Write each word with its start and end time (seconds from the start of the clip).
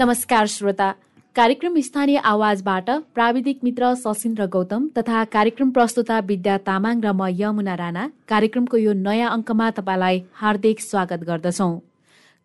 नमस्कार 0.00 0.46
श्रोता। 0.46 0.90
कार्यक्रम 1.36 1.74
स्थानीय 1.80 2.16
आवाजबाट 2.24 2.88
प्राविधिक 3.14 3.58
मित्र 3.64 3.92
सशिन्द्र 3.94 4.46
गौतम 4.52 4.86
तथा 4.98 5.24
कार्यक्रम 5.34 5.70
प्रस्तुता 5.70 6.18
विद्या 6.28 6.56
तामाङ 6.68 7.02
र 7.04 7.12
म 7.12 7.28
यमुना 7.40 7.74
राणा। 7.76 8.06
कार्यक्रमको 8.28 8.76
यो 8.80 8.92
नयाँ 8.96 9.30
अङ्कमा 9.30 9.70
तपाईँलाई 9.76 10.22
हार्दिक 10.40 10.80
स्वागत 10.80 11.28
गर्दछौँ। 11.28 11.72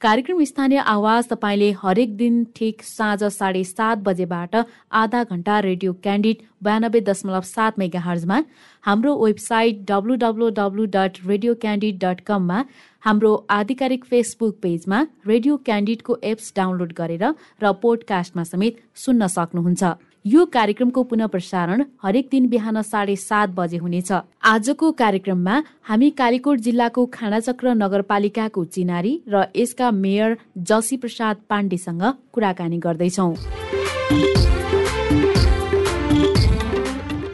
कार्यक्रम 0.01 0.43
स्थानीय 0.43 0.77
आवाज 0.79 1.27
तपाईँले 1.27 1.69
हरेक 1.81 2.15
दिन 2.17 2.43
ठिक 2.55 2.81
साँझ 2.83 3.23
साढे 3.25 3.63
सात 3.63 3.97
बजेबाट 4.05 4.55
आधा 4.93 5.23
घण्टा 5.23 5.59
रेडियो 5.61 5.93
क्यान्डिड 6.03 6.41
बयानब्बे 6.63 6.99
दशमलव 7.01 7.41
सात 7.47 7.79
मेगा 7.79 7.99
हर्जमा 7.99 8.39
हाम्रो 8.83 9.15
website 9.17 9.79
W 9.89 10.15
W 10.53 10.85
dot 10.95 11.19
radio 11.27 11.53
Candid 11.61 11.99
dot 12.03 12.21
कममा 12.27 12.63
हाम्रो 13.03 13.33
आधिकारिक 13.57 14.05
फेसबुक 14.05 14.59
पेजमा 14.61 15.01
रेडियो 15.27 15.57
क्यान्डिडको 15.65 16.17
एप्स 16.23 16.51
डाउनलोड 16.55 16.93
गरेर 16.97 17.23
र 17.63 17.71
पोडकास्टमा 17.81 18.43
समेत 18.45 18.83
सुन्न 19.05 19.27
सक्नुहुन्छ। 19.37 19.93
यो 20.25 20.45
कार्यक्रमको 20.45 21.01
पुनः 21.03 21.27
प्रसारण 21.27 21.83
हरेक 22.03 22.27
दिन 22.31 22.47
बिहान 22.49 22.81
साढे 22.81 23.15
सात 23.15 23.49
बजे 23.49 23.77
हुनेछ। 23.77 24.11
आजको 24.43 24.91
कार्यक्रममा 24.91 25.55
हामी 25.83 26.09
कालीकोट 26.11 26.59
जिल्लाको 26.59 27.05
खानाचक्र 27.13 27.73
नगरपालिकाको 27.73 28.63
चिनारी 28.65 29.13
र 29.29 29.43
यसका 29.55 29.91
मेयर 29.93 30.37
जसी 30.69 30.97
प्रसाद 30.97 31.37
पाण्डेसँग 31.49 32.01
कुराकानी 32.33 32.77
गर्दैछौ। 32.77 33.27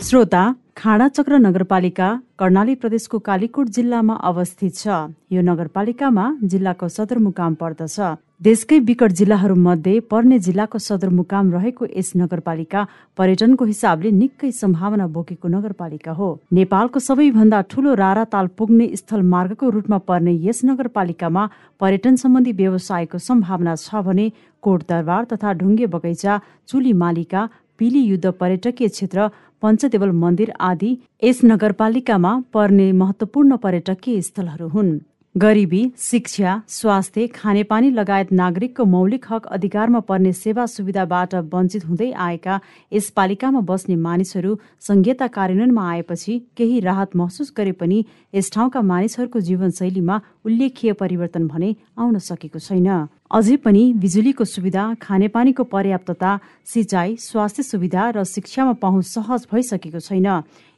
श्रोता 0.02 0.44
खाडाचक्र 0.78 1.38
नगरपालिका 1.38 2.08
कर्णाली 2.40 2.74
प्रदेशको 2.76 3.18
कालीकोट 3.20 3.68
जिल्लामा 3.70 4.14
अवस्थित 4.30 4.76
छ। 4.76 4.88
यो 5.30 5.42
नगरपालिकामा 5.42 6.26
जिल्लाको 6.44 6.88
सदरमुकाम 6.88 7.54
पर्दछ। 7.62 7.98
देशकै 8.42 8.80
विकट 8.82 9.12
जिल्लाहरूमध्ये 9.20 10.00
पर्ने 10.10 10.40
जिल्लाको 10.40 10.78
सदरमुकाम 10.80 11.52
रहेको 11.54 11.86
यस 11.86 12.12
नगरपालिका 12.18 12.86
पर्यटनको 13.18 13.66
हिसाबले 13.66 14.12
निकै 14.18 14.52
सम्भावना 14.54 15.08
बोकेको 15.14 15.48
नगरपालिका 15.56 16.12
हो। 16.18 16.30
नेपालको 16.50 17.00
सबैभन्दा 17.00 17.62
ठूलो 17.70 17.94
रारा 18.02 18.24
ताल 18.34 18.48
पुग्ने 18.58 18.88
स्थल 18.96 19.22
मार्गको 19.34 19.70
रूटमा 19.70 19.98
पर्ने 20.10 20.34
यस 20.48 20.66
नगरपालिकामा 20.66 21.44
पर्यटन 21.82 22.16
सम्बन्धी 22.24 22.54
व्यवसायको 22.58 23.18
सम्भावना 23.22 23.76
छ 23.78 24.02
भने 24.08 24.32
कोट 24.64 24.90
दरबार 24.90 25.30
तथा 25.30 25.54
ढुङ्गे 25.62 25.94
बगैँचा 25.94 26.40
चुली 26.68 26.94
मालिका 27.04 27.50
पिली 27.80 28.02
युद्ध 28.06 28.32
पर्यटकीय 28.40 28.88
क्षेत्र 28.90 29.30
पञ्चदेवल 29.62 30.12
मन्दिर 30.24 30.52
आदि 30.70 30.92
यस 31.24 31.40
नगरपालिकामा 31.44 32.34
पर्ने 32.54 32.92
महत्वपूर्ण 33.02 33.58
पर्यटकीय 33.64 34.22
स्थलहरू 34.22 34.68
हुन्। 34.68 34.92
गरिबी 35.36 35.82
शिक्षा 35.98 36.62
स्वास्थ्य 36.68 37.28
खानेपानी 37.28 37.90
लगायत 37.90 38.32
नागरिकको 38.32 38.86
मौलिक 38.86 39.26
हक 39.30 39.46
अधिकारमा 39.48 40.00
पर्ने 40.00 40.32
सेवा 40.34 40.66
सुविधाबाट 40.66 41.36
वञ्चित 41.54 41.86
हुँदै 41.86 42.12
आएका 42.12 42.60
यस 42.94 43.10
पालिकामा 43.16 43.60
बस्ने 43.64 43.96
मानिसहरू 43.98 44.58
संहिता 44.88 45.28
कार्यान्वयनमा 45.28 45.90
आएपछि 45.92 46.38
केही 46.58 46.80
राहत 46.80 47.16
महसुस 47.16 47.54
गरे 47.58 47.72
पनि 47.72 48.04
यस 48.36 48.52
ठाउँका 48.54 48.82
मानिसहरूको 48.84 49.40
जीवनशैलीमा 49.40 50.20
उल्लेखीय 50.46 50.94
परिवर्तन 51.00 51.48
भने 51.48 51.76
आउन 51.98 52.18
सकेको 52.20 52.60
छैन। 52.60 52.90
अझै 53.32 53.56
पनि 53.64 53.84
बिजुलीको 53.96 54.44
सुविधा 54.46 54.84
खानेपानीको 55.02 55.64
पर्याप्तता 55.64 56.40
सिँचाइ 56.74 57.16
स्वास्थ्य 57.20 57.64
सुविधा 57.64 58.10
र 58.10 58.24
शिक्षामा 58.28 58.74
पहुँच 58.84 59.06
सहज 59.08 59.48
भइसकेको 59.52 60.00
छैन। 60.02 60.28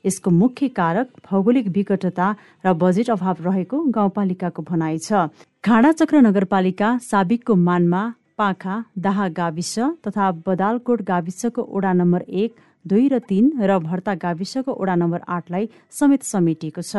यसको 0.05 0.31
मुख्य 0.31 0.67
कारक 0.77 1.07
भौगोलिक 1.25 1.67
विकटता 1.75 2.27
र 2.65 2.73
बजेट 2.75 3.09
अभाव 3.09 3.37
रहेको 3.41 3.77
गाउँपालिकाको 3.91 4.61
भनाइ 4.63 4.97
छ। 4.99 5.27
घाँडाचक्र 5.63 6.21
नगरपालिका 6.21 6.89
साबिकको 7.01 7.55
मानमा 7.61 8.01
पाखा 8.37 8.75
दाहा 8.99 9.27
गाविस 9.37 9.73
तथा 10.03 10.31
बदालकोट 10.45 11.01
गाविसको 11.07 11.61
ओडा 11.71 11.91
नम्बर 11.93 12.21
एक 12.41 12.55
दुई 12.85 13.07
र 13.07 13.19
तीन 13.23 13.51
र 13.61 13.77
भर्ता 13.79 14.13
गाविसको 14.19 14.71
ओडा 14.73 14.95
नम्बर 14.95 15.21
आठलाई 15.29 15.69
समेत 15.91 16.23
समेटिएको 16.25 16.81
छ। 16.83 16.95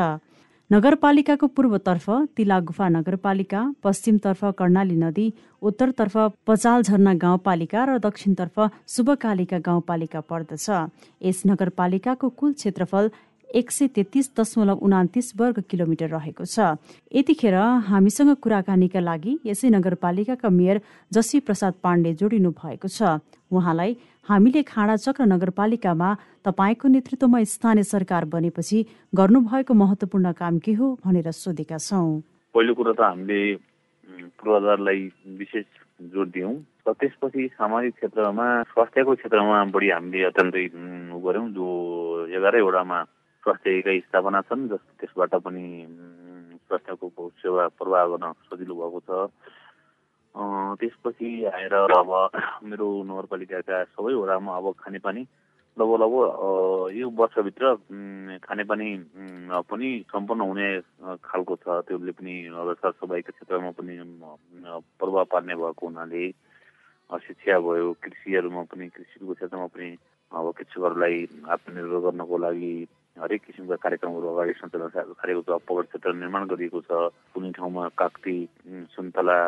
नगरपालिकाको 0.71 1.47
पूर्वतर्फ 1.47 2.07
तिला 2.37 2.59
गुफा 2.61 2.89
नगरपालिका 2.89 3.61
पश्चिमतर्फ 3.85 4.45
कर्णाली 4.59 4.95
नदी 4.97 5.27
उत्तरतर्फ 5.63 6.17
पचाल 6.47 6.83
झरना 6.83 7.13
गाउँपालिका 7.21 7.85
र 7.85 7.97
दक्षिणतर्फ 8.01 8.61
शुभकालिका 8.89 9.59
गाउँपालिका 9.61 10.21
पर्दछ। 10.25 10.67
यस 11.21 11.43
नगरपालिकाको 11.47 12.29
कुल 12.29 12.53
क्षेत्रफल 12.55 13.09
एक 13.55 13.71
सय 13.71 13.87
तेत्तिस 13.93 14.31
दशमलव 14.33 14.81
उनातिस 14.81 15.31
वर्ग 15.37 15.61
किलोमिटर 15.69 16.09
रहेको 16.11 16.45
छ। 16.45 16.81
यतिखेर 17.13 17.57
हामीसँग 17.85 18.33
कुराकानीका 18.41 19.01
लागि 19.01 19.39
यसै 19.45 19.69
नगरपालिकाका 19.69 20.49
मेयर 20.49 20.81
जसी 21.13 21.41
प्रसाद 21.45 21.75
पाण्डे 21.85 22.15
जोडिनु 22.17 22.51
भएको 22.57 22.89
छ। 22.89 23.21
उहाँलाई 23.53 23.97
हामीले 24.25 24.63
खाँडाचक्र 24.65 25.25
नगरपालिकामा 25.29 26.09
तपाईँको 26.49 26.89
नेतृत्वमा 26.89 27.39
स्थानीय 27.45 27.85
सरकार 27.85 28.25
बनेपछि 28.33 28.79
गर्नुभएको 29.13 29.75
महत्वपूर्ण 29.75 30.33
काम 30.33 30.59
के 30.65 30.73
हो 30.81 30.87
भनेर 31.05 31.29
सोधेका 31.31 31.77
छौँ। 31.77 32.25
पहिलो 32.55 32.73
कुरो 32.73 32.93
त 32.97 33.01
हामीले 33.05 33.41
पूर्वाधारलाई 34.41 35.01
विशेष 35.37 35.69
जोड 36.09 36.29
दियौँ। 36.33 36.57
र 36.89 36.93
त्यसपछि 37.01 37.43
सामाजिक 37.53 37.93
क्षेत्रमा 38.01 38.47
स्वास्थ्यको 38.73 39.13
क्षेत्रमा 39.21 39.59
बढी 39.69 39.89
हामीले 39.93 40.25
अत्यन्तै 40.33 40.65
गऱ्यौँ 41.21 41.49
जो 41.53 41.67
एघारैवटामा 42.33 42.99
स्वास्थ्य 43.45 43.71
एकाइ 43.79 43.99
स्थापना 44.09 44.41
छन् 44.49 44.69
जस 44.73 44.85
त्यसबाट 45.05 45.33
पनि 45.45 45.65
स्वास्थ्यको 46.65 47.29
सेवा 47.45 47.65
प्रवाह 47.77 48.05
गर्न 48.13 48.33
सजिलो 48.49 48.73
भएको 48.73 49.01
छ। 49.05 49.11
त्यसपछि 50.35 51.29
आएर 51.47 51.75
अब 51.75 52.11
मेरो 52.67 52.87
नगरपालिकाका 53.07 53.83
सबै 53.95 54.15
वडामा 54.15 54.57
अब 54.57 54.67
खानेपानी 54.83 55.23
लगभग 55.77 56.01
लगभग 56.03 56.97
यो 56.97 57.07
वर्षभित्र 57.19 57.75
खानेपानी 58.43 58.89
पनि 59.71 59.89
सम्पन्न 60.11 60.41
हुने 60.41 60.69
खालको 61.23 61.55
छ। 61.57 61.67
त्यसले 61.87 62.13
पनि 62.19 62.35
अब 62.51 62.69
सरसफाइको 62.83 63.33
क्षेत्रमा 63.33 63.71
पनि 63.79 63.95
प्रभाव 64.99 65.25
पार्ने 65.31 65.55
भएको 65.55 65.87
हुनाले 65.87 66.25
शिक्षा 67.27 67.59
भयो 67.63 67.93
कृषिहरूमा 68.03 68.63
पनि 68.71 68.89
कृषिको 68.91 69.35
क्षेत्रमा 69.35 69.67
पनि 69.71 69.89
अब 70.33 70.47
कृषकहरूलाई 70.59 71.19
आत्मनिर्भर 71.55 71.99
गर्नको 72.07 72.37
लागि 72.39 72.75
हरेक 73.17 73.43
किसिमका 73.47 73.77
कार्यक्रमहरू 73.83 74.27
अगाडि 74.35 74.53
सञ्चालन 74.59 75.15
गरेको 75.15 75.43
छ 75.47 75.63
पकड 75.67 75.87
क्षेत्र 75.91 76.15
निर्माण 76.23 76.47
गरिएको 76.51 76.81
छ। 76.87 77.15
कुनै 77.35 77.51
ठाउँमा 77.55 77.83
काक्ती 77.99 78.37
सुन्तला 78.95 79.39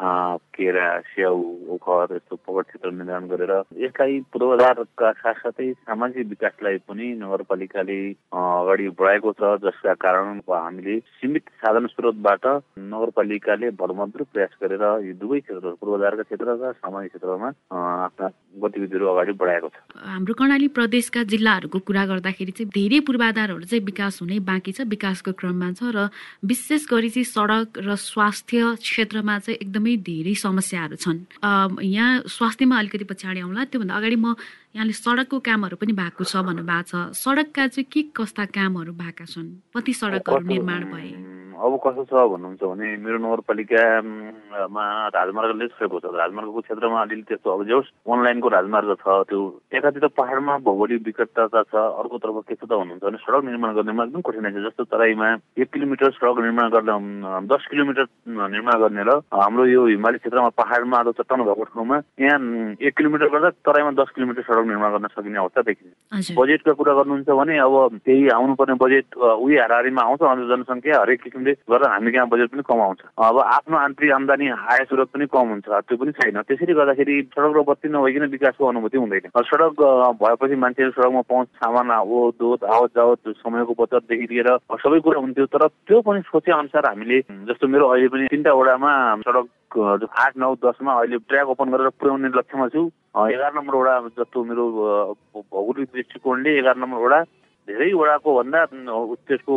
केरा 0.00 0.88
स्याउ 1.12 1.40
ओखर 1.74 2.14
यस्तो 2.14 2.36
पकड 2.36 2.64
क्षेत्र 2.64 2.90
निर्माण 2.90 3.26
गरेर 3.28 3.52
यसलाई 3.84 4.20
पूर्वाधारका 4.32 5.12
साथसाथै 5.20 5.72
सामाजिक 5.72 6.26
विकासलाई 6.28 6.78
पनि 6.88 7.06
नगरपालिकाले 7.20 7.98
अगाडि 8.32 8.88
बढाएको 8.96 9.32
छ। 9.32 9.42
जसका 9.60 9.94
कारण 10.00 10.40
हामीले 10.48 10.98
सीमित 11.20 11.44
साधन 11.60 11.86
स्रोतबाट 11.92 12.46
नगरपालिकाले 12.92 13.70
भरमग्दो 13.76 14.24
प्रयास 14.32 14.56
गरेर 14.62 14.84
यी 15.04 15.12
दुवै 15.20 15.40
क्षेत्रहरू 15.40 15.76
पूर्वाधारका 15.80 16.22
क्षेत्र 16.22 16.56
र 16.56 16.72
सामाजिक 16.80 17.10
क्षेत्रमा 17.12 17.48
आफ्ना 17.76 18.28
गतिविधिहरू 18.64 19.06
अगाडि 19.06 19.32
बढाएको 19.36 19.68
छ। 19.68 19.76
हाम्रो 20.00 20.34
कर्णाली 20.34 20.68
प्रदेशका 20.80 21.22
जिल्लाहरूको 21.32 21.78
कुरा 21.84 22.04
गर्दाखेरि 22.12 22.52
चाहिँ 22.56 22.70
धेरै 22.72 23.00
पूर्वाधारहरू 23.04 23.64
चाहिँ 23.68 23.84
विकास 23.84 24.20
हुने 24.22 24.38
बाँकी 24.48 24.72
छ 24.72 24.88
विकासको 24.88 25.32
क्रममा 25.36 25.70
छ 25.76 25.92
र 25.92 26.08
विशेष 26.48 26.88
गरी 26.88 27.10
चाहिँ 27.14 27.28
सडक 27.36 27.84
र 27.84 27.94
स्वास्थ्य 28.00 28.74
क्षेत्रमा 28.80 29.38
चाहिँ 29.44 29.58
एकदमै 29.60 29.89
एकदमै 29.90 30.04
धेरै 30.04 30.34
समस्याहरू 30.34 30.96
छन्। 30.96 31.18
यहाँ 31.82 32.22
स्वास्थ्यमा 32.26 32.78
अलिकति 32.78 33.04
पछाडि 33.10 33.40
आउँला। 33.40 33.64
त्योभन्दा 33.70 33.94
अगाडि 33.96 34.16
म 34.16 34.34
यहाँले 34.76 34.92
सडकको 34.92 35.38
कामहरू 35.42 35.76
पनि 35.76 35.92
भएको 35.92 36.24
छ 36.24 36.36
भन्नुभएको 36.46 36.86
छ। 36.86 37.16
सडकका 37.16 37.66
चाहिँ 37.66 37.86
के 37.90 38.02
कस्ता 38.14 38.44
कामहरू 38.54 38.92
भएका 38.94 39.24
छन्? 39.24 39.48
कति 39.74 39.92
सडकहरू 39.92 40.46
निर्माण 40.46 40.82
भए? 40.92 41.39
अब 41.60 41.76
कस्तो 41.84 42.04
छ 42.08 42.12
भन्नुहुन्छ 42.32 42.62
भने 42.64 42.86
मेरो 43.04 43.18
नगरपालिकामा 43.20 44.84
राजमार्गले 45.12 45.66
छोएको 45.76 45.98
छ। 46.00 46.04
राजमार्गको 46.16 46.60
क्षेत्रमा 46.64 47.00
अलिअलि 47.00 47.24
त्यस्तो 47.28 47.48
अब 47.52 47.60
जो 47.68 47.78
अनलाइनको 48.08 48.48
राजमार्ग 48.48 48.90
छ 49.04 49.06
त्यो 49.28 49.40
एकातिर 49.76 50.06
पहाडमा 50.16 50.56
भौगोलिक 50.64 51.00
विकटता 51.04 51.44
छ 51.68 51.74
अर्कोतर्फ 51.76 52.36
के 52.48 52.54
छ 52.54 52.64
त 52.64 52.72
भन्नुहुन्छ 52.72 53.04
भने 53.04 53.18
सडक 53.20 53.44
निर्माण 53.44 53.70
गर्नेमा 53.76 54.04
एकदम 54.04 54.20
कठिनाइ 54.24 54.52
छ। 54.52 54.64
जस्तो 54.66 54.84
तराईमा 54.88 55.28
एक 55.60 55.68
किलोमिटर 55.68 56.10
सडक 56.16 56.36
निर्माण 56.40 56.66
गर्ने 56.72 56.96
दस 57.52 57.62
किलोमिटर 57.70 58.04
निर्माण 58.56 58.76
गर्ने 58.80 59.02
र 59.04 59.20
हाम्रो 59.28 59.64
यो 59.68 59.86
हिमाली 59.92 60.18
क्षेत्रमा 60.24 60.48
पहाडमा 60.56 60.96
अब 61.04 61.12
चट्टान 61.20 61.44
भएको 61.44 61.64
ठाउँमा 61.76 61.96
यहाँ 62.24 62.40
एक 62.80 62.96
किलोमिटर 62.96 63.28
गर्दा 63.36 63.50
तराईमा 63.68 63.92
दस 64.00 64.16
किलोमिटर 64.16 64.42
सडक 64.48 64.64
निर्माण 64.72 64.90
गर्न 64.96 65.12
सकिने 65.12 65.38
अवस्था 65.44 65.60
देखिन्छ। 65.68 66.32
बजेटको 66.40 66.72
कुरा 66.72 66.92
गर्नुहुन्छ 67.04 67.28
भने 67.28 67.58
अब 67.68 68.00
त्यही 68.00 68.28
आउनुपर्ने 68.40 68.74
बजेट 68.80 69.06
उही 69.20 69.56
हाराहारीमा 69.60 70.02
आउँछ 70.08 70.22
अन्य 70.32 70.48
जनसङ्ख्या 70.54 71.00
हरेक 71.00 71.20
किसिमले 71.22 71.49
गर्दा 71.70 71.90
हामी 71.92 72.12
कहाँ 72.12 72.28
बजेट 72.28 72.50
पनि 72.50 72.62
कम 72.68 72.80
आउँछ 72.80 73.00
अब 73.18 73.38
आफ्नो 73.40 73.76
आन्तरिक 73.76 74.12
आम्दानी 74.12 74.48
आय 74.48 74.84
स्रोत 74.88 75.08
पनि 75.14 75.26
कम 75.32 75.48
हुन्छ 75.50 75.68
त्यो 75.68 75.96
पनि 75.96 76.12
छैन। 76.12 76.40
त्यसरी 76.42 76.74
गर्दाखेरि 76.74 77.14
सडक 77.34 77.52
र 77.56 77.62
बत्ती 77.68 77.88
नभइकन 77.88 78.24
विकासको 78.30 78.66
अनुभूति 78.66 78.98
हुँदैन। 78.98 79.30
सडक 79.40 79.82
भएपछि 80.20 80.56
मान्छेहरू 80.56 80.92
सडकमा 80.92 81.22
पहुँच 81.30 81.48
सामान 81.60 81.90
हो 81.90 82.18
दोध 82.40 82.64
आवत 82.64 82.90
जावत 82.96 83.34
समयको 83.42 83.74
बचतदेखि 83.78 84.26
लिएर 84.30 84.48
सबै 84.80 85.00
कुरा 85.00 85.20
हुन्थ्यो। 85.20 85.46
तर 85.46 85.66
त्यो 85.66 86.00
पनि 86.00 86.20
सोचे 86.28 86.52
अनुसार 86.52 86.86
हामीले 86.86 87.20
जस्तो 87.48 87.66
मेरो 87.68 87.88
अहिले 87.88 88.08
पनि 88.08 88.26
तिनवटा 88.30 88.52
वडामा 88.54 88.92
सडक 89.26 89.46
आठ 89.70 90.32
नौ 90.36 90.54
दसमा 90.64 90.92
अहिले 90.92 91.18
ट्र्याक 91.28 91.48
ओपन 91.54 91.70
गरेर 91.70 91.88
पुर्याउने 91.98 92.28
लक्ष्यमा 92.34 92.66
छु। 92.68 92.82
एघार 93.10 93.52
नम्बर 93.54 93.74
वडा 93.74 93.94
जस्तो 94.18 94.44
मेरो 94.44 94.64
भौगोलिक 95.34 95.88
दृष्टिकोणले 95.94 96.50
एघार 96.58 96.76
नम्बर 96.76 96.98
वडा 97.02 97.20
धेरै 97.68 97.90
वडाको 97.92 98.30
भन्दा 98.34 98.60
त्यसको 99.28 99.54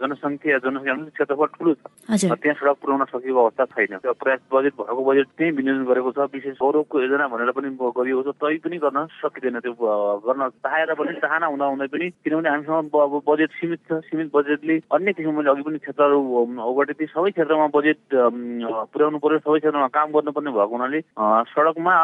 जनसङ्ख्या 0.00 0.58
जनसङ्ख्या 0.64 0.94
क्षेत्रफल 1.16 1.48
ठुलो 1.56 1.72
छ। 1.74 1.82
त्यहाँ 2.08 2.56
सडक 2.60 2.76
पुर्याउन 2.82 3.04
सकेको 3.12 3.40
अवस्था 3.44 3.64
छैन। 3.74 3.92
त्यो 4.04 4.12
प्रयास 4.22 4.40
बजेट 4.52 4.74
भएको 4.78 5.02
बजेट 5.08 5.26
त्यही 5.38 5.50
विनियोजन 5.58 5.84
गरेको 5.90 6.10
छ। 6.12 6.18
विशेष 6.34 6.56
गौरवको 6.62 6.94
योजना 7.02 7.26
भनेर 7.32 7.50
पनि 7.56 7.68
गरिएको 7.74 8.22
छ। 8.22 8.28
तै 8.38 8.56
पनि 8.62 8.76
गर्न 8.78 8.98
सकिँदैन 9.18 9.58
त्यो 9.64 9.74
गर्न 9.74 10.42
चाहेर 10.62 10.94
पनि 10.94 11.12
चाहना 11.18 11.46
हुँदा 11.50 11.66
हुँदै 11.66 11.88
पनि 11.88 12.06
किनभने 12.22 12.48
हामीसँग 12.48 12.94
अब 12.94 13.14
बजेट 13.26 13.50
सीमित 13.58 13.80
छ। 13.88 13.90
सीमित 14.06 14.28
बजेटले 14.34 14.74
अन्य 14.94 15.12
किसिमले 15.18 15.50
अघि 15.50 15.62
पनि 15.66 15.78
क्षेत्रहरूबाट 15.82 16.90
ती 16.94 17.06
सबै 17.10 17.30
क्षेत्रमा 17.34 17.66
बजेट 17.74 17.98
पुर्याउनु 18.14 19.18
पर्यो। 19.18 19.38
सबै 19.42 19.58
क्षेत्रमा 19.58 19.88
काम 19.98 20.08
गर्नुपर्ने 20.14 20.50
भएको 20.54 20.74
हुनाले 20.78 21.00
सडकमा 21.54 21.94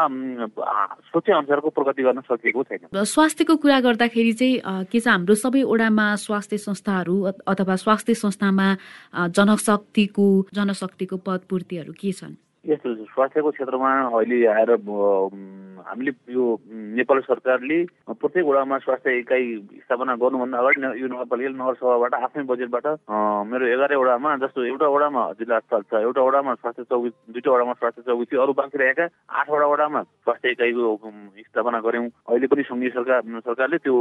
सोचे 1.15 1.31
अनुसारको 1.31 1.69
प्रगति 1.69 2.01
गर्न 2.03 2.19
सकिएको 2.27 2.63
छैन। 2.67 2.83
स्वास्थ्यको 2.91 3.55
कुरा 3.55 3.79
गर्दाखेरि 3.87 4.33
चाहिँ 4.35 4.85
के 4.91 4.99
छ 4.99 5.07
हाम्रो 5.07 5.34
सबै 5.35 5.61
ओडामा 5.63 6.15
स्वास्थ्य 6.15 6.57
संस्थाहरू 6.57 7.15
अथवा 7.47 7.75
स्वास्थ्य 7.75 8.13
संस्थामा 8.13 8.67
जनशक्तिको 9.37 10.27
जनशक्तिको 10.53 11.17
पदपूर्तिहरू 11.17 11.93
के 11.93 12.11
छन्? 12.11 12.35
यस्तो 12.65 12.89
स्वास्थ्यको 13.13 13.51
क्षेत्रमा 13.51 13.91
अहिले 14.09 14.37
आएर 14.47 14.75
हामीले 15.85 16.11
यो 16.33 16.45
नेपाल 16.97 17.19
सरकारले 17.21 17.77
प्रत्येक 18.09 18.45
वडामा 18.45 18.77
स्वास्थ्य 18.85 19.17
इकाइ 19.19 19.43
स्थापना 19.85 20.15
गर्नुभन्दा 20.21 20.57
अगाडि 20.57 21.01
यो 21.01 21.07
नगरपालिका 21.07 21.51
नगरसभाबाट 21.55 22.13
आफ्नै 22.15 22.43
बजेटबाट 22.51 22.87
मेरो 23.51 23.65
एघारै 23.75 23.95
वडामा 23.95 24.35
जस्तो 24.43 24.63
एउटा 24.65 24.87
वडामा 24.95 25.21
जिल्ला 25.39 25.55
अस्पताल 25.55 25.83
छ 25.91 26.01
एउटा 26.05 26.21
वडामा 26.27 26.53
स्वास्थ्य 26.55 26.83
चौकी 26.89 27.09
दुईवटा 27.09 27.51
वडामा 27.55 27.73
स्वास्थ्य 27.79 28.01
चौकी 28.07 28.25
थियो 28.31 28.41
अरू 28.41 28.53
बाँकी 28.59 28.77
रहेका 28.77 29.05
आठवटा 29.39 29.67
वडामा 29.73 30.01
स्वास्थ्य 30.03 30.51
इकाइको 30.51 30.95
स्थापना 31.45 31.79
गऱ्यौँ। 31.85 32.07
अहिले 32.29 32.47
पनि 32.47 32.63
सङ्घीय 32.69 32.89
सरकार 32.97 33.21
सरकारले 33.45 33.77
त्यो 33.85 33.95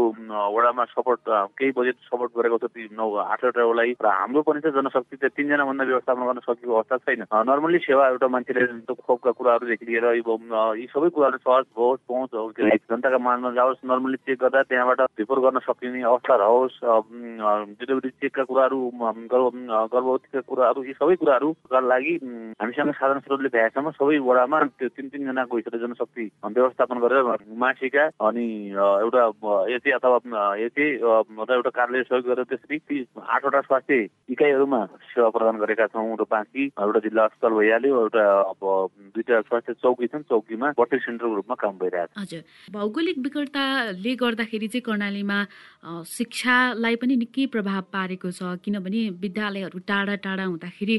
वडामा 0.57 0.85
सपोर्ट 0.95 1.21
केही 1.59 1.73
बजेट 1.77 1.97
सपोर्ट 2.09 2.33
गरेको 2.39 2.59
छ 2.59 2.71
ती 2.75 2.89
नौ 2.97 3.09
आठवटालाई 3.25 3.95
र 4.01 4.07
हाम्रो 4.09 4.43
पनि 4.49 4.61
चाहिँ 4.65 4.77
जनशक्ति 4.81 5.17
चाहिँ 5.17 5.35
तिनजना 5.37 5.65
भन्दा 5.65 5.85
व्यवस्थापन 5.85 6.27
गर्न 6.27 6.41
सकेको 6.49 6.75
अवस्था 6.75 6.97
छैन। 7.05 7.25
नर्मल्ली 7.51 7.79
सेवा 7.85 8.09
एउटा 8.09 8.29
मान्छेले 8.35 8.67
खोपका 8.95 9.31
कुराहरूदेखि 9.39 9.87
लिएर 9.87 10.07
यी 10.15 10.87
सबै 10.95 11.09
कुराहरू 11.15 11.39
सहज 11.45 11.65
होस् 11.76 12.00
पहुँच 12.09 12.35
होस् 12.35 12.61
जनताका 12.85 13.19
माझमा 13.21 13.50
जाओस् 13.50 13.85
नर्मली 13.85 14.17
चेक 14.19 14.38
गर्दा 14.41 14.62
त्यहाँबाट 14.65 15.00
रिपोर्ट 15.19 15.43
गर्न 15.43 15.59
सकिने 15.61 16.03
अवस्था 16.05 16.35
रहोस् 16.37 16.79
डेलिभरी 17.76 18.11
चेकका 18.11 18.44
कुराहरू 18.44 18.79
गर्भवतीका 18.94 20.41
कुराहरू 20.43 20.85
यी 20.85 20.93
सबै 20.94 21.17
कुराहरूका 21.17 21.81
लागि 21.82 22.15
हामीसँग 22.56 22.93
साधारण 22.93 23.21
स्रोतले 23.21 23.49
भ्याएसम्म 23.49 23.91
सबै 23.93 24.19
वडामा 24.21 24.61
त्यो 24.75 24.88
तिन 24.91 25.09
तिनजनाको 25.09 25.56
हिसाबले 25.56 25.81
जनशक्ति 25.81 26.31
व्यवस्थापन 26.47 26.99
गरेर 27.00 27.23
मासिका 27.56 28.05
अनि 28.23 28.47
एउटा 28.71 29.25
एचे 29.75 29.91
अथवा 29.93 30.55
एचे 30.59 30.87
अथवा 30.94 31.55
एउटा 31.55 31.71
कार्यालय 31.71 32.03
सहयोग 32.05 32.26
गरेर 32.26 32.44
त्यसरी 32.50 33.05
आठवटा 33.19 33.61
स्वास्थ्य 33.62 34.00
इकाइहरूमा 34.31 34.85
सेवा 35.09 35.29
प्रदान 35.31 35.59
गरेका 35.59 35.87
छौँ 35.88 36.06
र 36.15 36.25
बाँकी 36.31 36.65
एउटा 36.79 37.00
जिल्ला 37.00 37.25
अस्पताल 37.25 37.53
भइहाल्यो 37.55 38.00
एउटा 38.00 38.25
अब 38.43 38.62
दुईटा 39.11 39.41
स्वास्थ्य 39.43 39.73
चौकी 39.82 40.06
छन् 40.06 40.29
चौकीमा 40.29 40.73
बटरी 40.79 40.99
सेन्टरको 41.00 41.35
रूपमा 41.35 41.55
काम 41.64 41.75
भइरहेको 41.81 42.20
हजुर। 42.20 42.43
भौगोलिक 42.70 43.19
विकटताले 43.25 44.12
गर्दाखेरि 44.22 44.69
चाहिँ 44.69 44.84
कर्णालीमा 44.84 45.38
शिक्षालाई 46.06 46.96
पनि 47.00 47.14
निकै 47.25 47.46
प्रभाव 47.55 47.82
पारेको 47.93 48.28
छ। 48.31 48.56
किनभने 48.64 49.00
विद्यालयहरू 49.25 49.78
टाढा 49.88 50.14
टाढा 50.25 50.44
हुँदाखेरि 50.44 50.96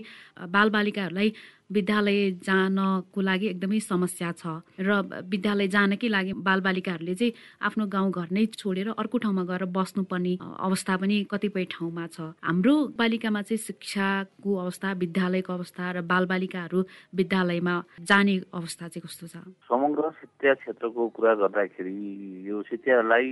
बालबालिकाहरूलाई 0.50 1.30
विद्यालय 1.70 2.20
जानको 2.46 3.22
लागि 3.22 3.48
एकदमै 3.48 3.80
समस्या 3.80 4.32
छ। 4.38 4.62
र 4.80 4.90
विद्यालय 5.26 5.68
जानकै 5.68 6.10
लागि 6.10 6.34
बालबालिकाहरूले 6.46 7.16
चाहिँ 7.16 7.34
आफ्नो 7.62 7.86
गाउँघर 7.90 8.28
नै 8.32 8.46
छोडेर 8.54 8.88
अर्को 8.94 9.18
ठाउँमा 9.18 9.44
गएर 9.50 9.66
बस्नुपर्ने 9.74 10.34
अवस्था 10.62 10.94
पनि 11.02 11.16
कतिपय 11.32 11.66
ठाउँमा 11.74 12.06
छ। 12.14 12.38
हाम्रो 12.46 12.76
बालिकामा 12.98 13.42
चाहिँ 13.42 13.58
शिक्षाको 13.66 14.50
अवस्था 14.56 14.92
विद्यालयको 15.04 15.52
अवस्था 15.54 15.84
र 15.92 16.02
बालबालिकाहरू 16.06 16.80
विद्यालयमा 17.16 17.76
जाने 18.02 18.36
अवस्था 18.54 18.88
चाहिँ 18.88 19.04
कस्तो 19.06 19.26
छ? 19.28 19.36
समग्र 19.66 20.10
शिक्षा 20.22 20.54
क्षेत्रको 20.54 21.02
कुरा 21.18 21.34
गर्दाखेरि 21.42 21.98
यो 22.46 22.62
शिक्षालाई 22.70 23.30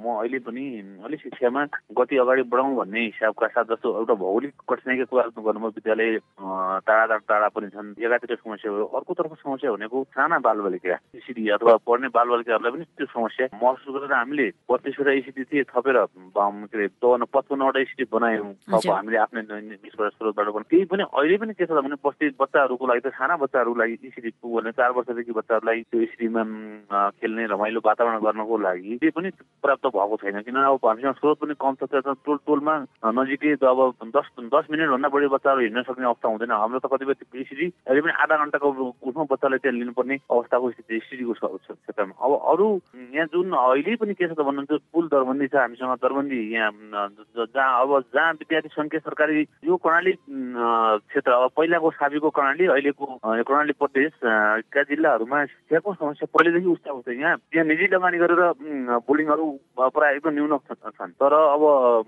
म 0.00 0.04
अहिले 0.20 0.38
पनि 0.48 0.64
अलिक 1.04 1.20
शिक्षामा 1.20 1.62
गति 1.92 2.16
अगाडि 2.24 2.42
बढाउँ 2.48 2.74
भन्ने 2.76 3.00
हिसाबका 3.04 3.46
साथ 3.52 3.64
जस्तो 3.76 3.88
एउटा 3.98 4.14
भौगोलिक 4.16 4.52
कठिनाइको 4.64 5.04
कुरा 5.10 5.24
गर्नुमा 5.36 5.68
विद्यालय 5.76 6.18
टाढा 6.88 7.16
टाढा 7.28 7.48
पनि 7.54 7.68
छन् 7.74 7.94
एकातिर 7.98 8.36
समस्या 8.36 8.72
भयो 8.72 8.86
अर्कोतर्फ 8.98 9.32
समस्या 9.42 9.72
भनेको 9.72 10.04
साना 10.16 10.38
बालबालिका 10.46 10.96
इसिडी 11.20 11.48
अथवा 11.56 11.76
पढ्ने 11.86 12.08
बालबालिकाहरूलाई 12.16 12.72
पनि 12.72 12.84
त्यो 12.96 13.06
समस्या 13.14 13.46
महसुस 13.62 13.94
गरेर 13.94 14.14
हामीले 14.14 14.46
बत्तिसवटा 14.70 15.12
इसिडी 15.20 15.44
थिए 15.50 15.64
थपेर 15.70 15.98
के 16.00 16.40
अरे 16.40 16.88
चौन्न 17.02 17.24
पचपन्नवटा 17.34 17.80
इसिडी 17.80 18.04
बनायौँ। 18.12 18.50
अब 18.72 18.90
हामीले 18.90 19.18
आफ्नै 19.18 19.42
स्रोतबाट 19.42 20.48
पनि 20.54 20.64
त्यही 20.70 20.84
पनि 20.92 21.02
अहिले 21.10 21.36
पनि 21.42 21.52
के 21.58 21.66
छ 21.66 21.70
भने 21.76 21.96
बस्ती 22.04 22.28
बच्चाहरूको 22.40 22.86
लागि 22.86 23.00
त 23.00 23.12
साना 23.18 23.36
बच्चाहरूलाई 23.44 23.98
इसिडी 24.08 24.30
भने 24.40 24.70
चार 24.78 24.90
वर्षदेखि 24.96 25.32
बच्चाहरूलाई 25.38 25.80
त्यो 25.90 26.00
इसिडीमा 26.00 26.42
खेल्ने 27.20 27.46
रमाइलो 27.52 27.80
वातावरण 27.84 28.18
गर्नको 28.24 28.58
लागि 28.66 28.96
त्यो 29.00 29.10
पनि 29.16 29.28
प्राप्त 29.62 29.86
भएको 29.96 30.16
छैन। 30.22 30.40
किनभने 30.46 30.66
अब 30.70 30.86
हामीसँग 30.86 31.14
स्रोत 31.20 31.38
पनि 31.42 31.54
कम 31.60 31.74
छ 31.80 31.82
टोल 32.24 32.38
टोलमा 32.46 32.74
नजिकै 33.18 33.52
अब 33.60 33.80
दस 34.16 34.26
दस 34.54 34.64
मिनटभन्दा 34.70 35.08
बढी 35.08 35.26
बच्चाहरू 35.34 35.60
हिँड्न 35.60 35.82
सक्ने 35.88 36.06
अवस्था 36.06 36.28
हुँदैन। 36.28 36.52
हाम्रो 36.52 36.78
त 36.78 36.86
कतिपय 36.92 37.14
स्थिति 37.44 37.66
अहिले 37.88 38.00
पनि 38.00 38.12
आधा 38.22 38.36
घन्टाको 38.44 38.68
उसमा 39.08 39.24
बच्चालाई 39.30 39.58
त्यहाँ 39.58 39.76
लिनुपर्ने 39.78 40.16
अवस्थाको 40.30 40.70
स्थिति 40.70 41.00
स्थितिको 41.06 41.32
क्षेत्रमा। 41.56 42.14
अब 42.20 42.32
अरू 42.52 42.68
यहाँ 43.14 43.26
जुन 43.32 43.52
अहिले 43.52 43.96
पनि 43.96 44.14
के 44.14 44.28
छ 44.28 44.32
त 44.32 44.40
भन्नुहुन्छ 44.40 44.82
पुल 44.92 45.08
दरबन्दी 45.08 45.46
छ 45.48 45.54
हामीसँग 45.56 45.94
दरबन्दी 46.02 46.40
यहाँ 46.54 46.72
जहाँ 47.50 47.70
अब 47.82 47.90
जहाँ 48.14 48.32
विद्यार्थी 48.40 48.68
सङ्ख्या 48.74 49.00
सरकारी 49.00 49.46
यो 49.64 49.76
कर्णाली 49.76 50.12
क्षेत्र 50.16 51.32
अब 51.32 51.50
पहिलाको 51.56 51.90
साबीको 51.90 52.30
कर्णाली 52.30 52.66
अहिलेको 52.66 53.06
कर्णाली 53.24 53.72
प्रदेशका 53.80 54.82
जिल्लाहरूमा 54.90 55.44
शिक्षाको 55.44 55.94
समस्या 55.94 56.26
पहिलेदेखि 56.34 56.68
उस्ता 56.70 56.92
उस्ता 56.92 57.12
यहाँ 57.12 57.36
यहाँ 57.54 57.66
निजी 57.66 57.86
लगानी 57.94 58.18
गरेर 58.18 58.42
बोलिङहरू 59.08 59.46
प्रायः 59.80 60.16
एकदम 60.16 60.34
न्यून 60.34 60.58
छन्। 60.70 61.12
तर 61.20 61.32
अब 61.32 61.62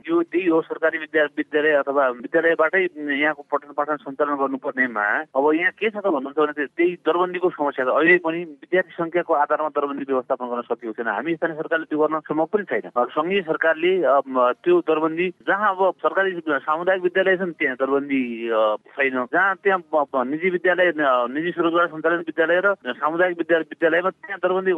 यो 0.09 0.23
त्यही 0.23 0.47
हो 0.49 0.61
सरकारी 0.63 0.99
विद्या 0.99 1.25
विद्यालय 1.37 1.73
अथवा 1.83 2.09
विद्यालयबाटै 2.23 2.83
यहाँको 2.83 3.43
पठन 3.53 3.73
पाठन 3.77 3.97
सञ्चालन 4.03 4.37
गर्नुपर्नेमा 4.43 5.07
अब 5.31 5.45
यहाँ 5.55 5.73
के 5.79 5.91
छ 5.91 5.97
त 5.97 6.07
भन्नुहुन्छ 6.07 6.39
भने 6.39 6.67
त्यही 6.67 6.93
दरबन्दीको 7.07 7.49
समस्या 7.51 7.85
छ 7.85 7.89
अहिले 7.93 8.17
पनि 8.27 8.41
विद्यार्थी 8.63 8.93
सङ्ख्याको 8.99 9.33
आधारमा 9.43 9.71
दरबन्दी 9.77 10.05
व्यवस्थापन 10.11 10.47
गर्न 10.51 10.63
सकिएको 10.69 10.93
छैन। 10.99 11.09
हामी 11.13 11.35
स्थानीय 11.37 11.57
सरकारले 11.63 11.87
त्यो 11.91 11.99
गर्न 12.03 12.21
सम्भव 12.29 12.47
पनि 12.53 12.65
छैन। 12.71 12.91
सङ्घीय 12.93 13.43
सरकारले 13.51 13.93
त्यो 14.63 14.75
दरबन्दी 14.91 15.27
जहाँ 15.49 15.71
अब 15.73 15.81
सरकारी 16.03 16.31
सामुदायिक 16.43 17.03
विद्यालय 17.03 17.37
छन् 17.43 17.57
त्यहाँ 17.59 17.77
दरबन्दी 17.83 18.23
छैन। 18.97 19.17
जहाँ 19.33 19.55
त्यहाँ 19.63 20.25
निजी 20.33 20.49
विद्यालय 20.57 20.93
निजी 21.33 21.51
स्रोतबाट 21.53 21.91
सञ्चालित 21.93 22.27
विद्यालय 22.31 22.61
र 22.67 22.75
सामुदायिक 23.01 23.37
विद्यालय 23.39 23.67
विद्यालयमा 23.73 24.11
त्यहाँ 24.11 24.41
दरबन्दी 24.43 24.73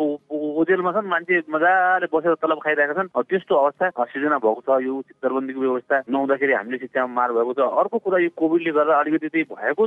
ओजेलमा 0.60 0.92
छन् 0.94 1.12
मान्छे 1.14 1.36
मजाले 1.54 2.06
बसेर 2.12 2.34
तलब 2.42 2.58
खाइरहेका 2.64 2.94
छन्। 2.98 3.12
त्यस्तो 3.14 3.54
अवस्था 3.54 4.04
सिर्जना 4.04 4.38
भएको 4.38 4.62
छ। 4.66 4.68
यो 4.84 4.94
दरबन्दीको 5.24 5.60
व्यवस्था 5.60 5.96
नहुँदाखेरि 6.08 6.52
हामीले 6.52 6.78
शिक्षामा 6.78 7.14
मार 7.14 7.32
भएको 7.32 7.52
छ। 7.54 7.60
अर्को 7.64 7.98
कुरा 8.04 8.18
यो 8.18 8.30
कोभिडले 8.36 8.70
गर्दा 8.76 8.94
अलिकति 9.00 9.28
त्यही 9.28 9.44
भएको 9.50 9.82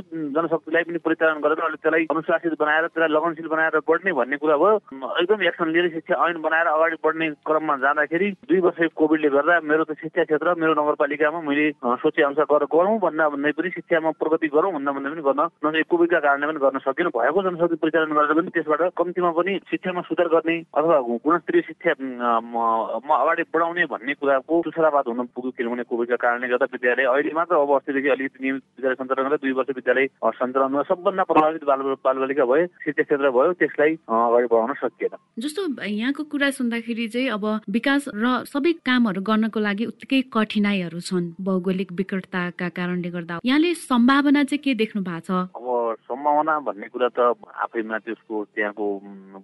जनशक्तिलाई 0.48 0.82
पनि 0.88 0.98
परिचालन 1.04 1.40
गरेर 1.44 1.60
अहिले 1.60 1.76
त्यसलाई 1.76 2.04
अनुशासित 2.10 2.52
बनाएर 2.58 2.86
त्यसलाई 2.88 3.12
लगनशील 3.12 3.48
बनाएर 3.48 3.78
बढ्ने 3.88 4.12
भन्ने 4.12 4.36
कुरा 4.40 4.56
भयो। 4.56 4.76
एकदम 5.20 5.42
एक्सन 5.44 5.68
लिएर 5.72 5.88
शिक्षा 5.92 6.14
ऐन 6.24 6.40
बनाएर 6.40 6.66
अगाडि 6.66 6.96
बढ्ने 7.04 7.28
क्रममा 7.44 7.76
जाँदाखेरि 7.84 8.28
दुई 8.48 8.60
वर्ष 8.64 8.80
कोभिडले 8.96 9.28
गर्दा 9.28 9.60
मेरो 9.68 9.84
त 9.84 9.92
शिक्षा 10.00 10.24
क्षेत्र 10.24 10.54
मेरो 10.56 10.72
नगरपालिकामा 10.80 11.40
मैले 11.48 11.66
सोचे 12.00 12.22
अनुसार 12.22 12.46
गरेर 12.48 12.68
गरौँ 12.72 12.98
भन्दा 12.98 13.28
भन्दै 13.28 13.52
पनि 13.58 13.70
शिक्षामा 13.76 14.10
प्रगति 14.16 14.48
गरौँ 14.48 14.72
भन्दा 14.72 14.92
भन्दै 14.92 15.10
पनि 15.12 15.22
गर्न 15.28 15.42
नसके 15.64 15.82
कोभिडका 15.92 16.18
कारणले 16.24 16.46
पनि 16.48 16.60
गर्न 16.64 16.78
सकेन। 16.88 17.08
भएको 17.12 17.42
जनशक्ति 17.42 17.76
परिचालन 17.82 18.12
गरेर 18.16 18.34
पनि 18.40 18.50
त्यसबाट 18.56 18.82
कम्तीमा 18.98 19.30
पनि 19.38 19.58
शिक्षामा 19.70 20.00
सुधार 20.08 20.28
गर्ने 20.34 20.56
अथवा 20.78 20.96
गुणस्तरीय 21.24 21.62
शिक्षा 21.68 21.92
अगाडि 21.92 23.42
बढाउने 23.52 23.84
भन्ने 23.92 24.14
कुराको 24.20 24.62
सुसराबाद 24.64 25.04
हुन 25.08 25.26
पुग्यो 25.34 25.50
किनभने 25.58 25.82
कोभिडका 25.90 26.16
कारणले 26.16 26.48
गर्दा 26.48 26.66
विद्यालय 26.72 27.06
अहिले 27.12 27.32
मात्र 27.34 27.54
अब 27.58 27.74
अस्तिदेखि 27.76 28.08
अलिकति 28.08 28.38
नियमित 28.42 28.62
विद्यालय 28.78 28.96
सञ्चालन 28.98 29.28
गर्दा 29.28 29.42
दुई 29.42 29.52
वर्ष 29.58 29.70
विद्यालय 29.76 30.06
सञ्चालनमा 30.38 30.82
सबभन्दा 30.82 31.22
प्रभावित 31.22 31.64
बाल 31.64 31.80
बालबालिका 32.04 32.44
भयो 32.44 32.66
शिक्षा 32.66 33.02
क्षेत्र 33.02 33.30
भयो 33.30 33.52
त्यसलाई 33.52 33.92
अगाडि 34.08 34.46
बढाउन 34.46 34.72
सकिएन। 34.82 35.16
जस्तो 35.38 35.62
यहाँको 35.84 36.22
कुरा 36.24 36.50
सुन्दाखेरि 36.50 37.08
चाहिँ 37.08 37.28
अब 37.28 37.44
विकास 37.70 38.08
र 38.14 38.44
सबै 38.46 38.72
कामहरू 38.86 39.20
गर्नको 39.22 39.60
लागि 39.60 39.84
उत्तिकै 39.84 40.20
कठिनाइहरू 40.32 41.00
छन्। 41.00 41.32
भौगोलिक 41.40 41.92
विकटताका 41.92 42.68
कारणले 42.68 43.10
गर्दा। 43.10 43.40
यहाँले 43.44 43.74
सम्भावना 43.74 44.44
चाहिँ 44.44 44.62
के 44.64 44.74
देख्नु 44.74 45.02
भएको 45.02 45.20
छ? 45.20 45.30
अब 45.56 45.87
सम्भावना 46.02 46.58
भन्ने 46.60 46.88
कुरा 46.88 47.08
त 47.08 47.20
आफैमा 47.56 47.98
त्यसको 47.98 48.44
त्यहाँको 48.54 48.86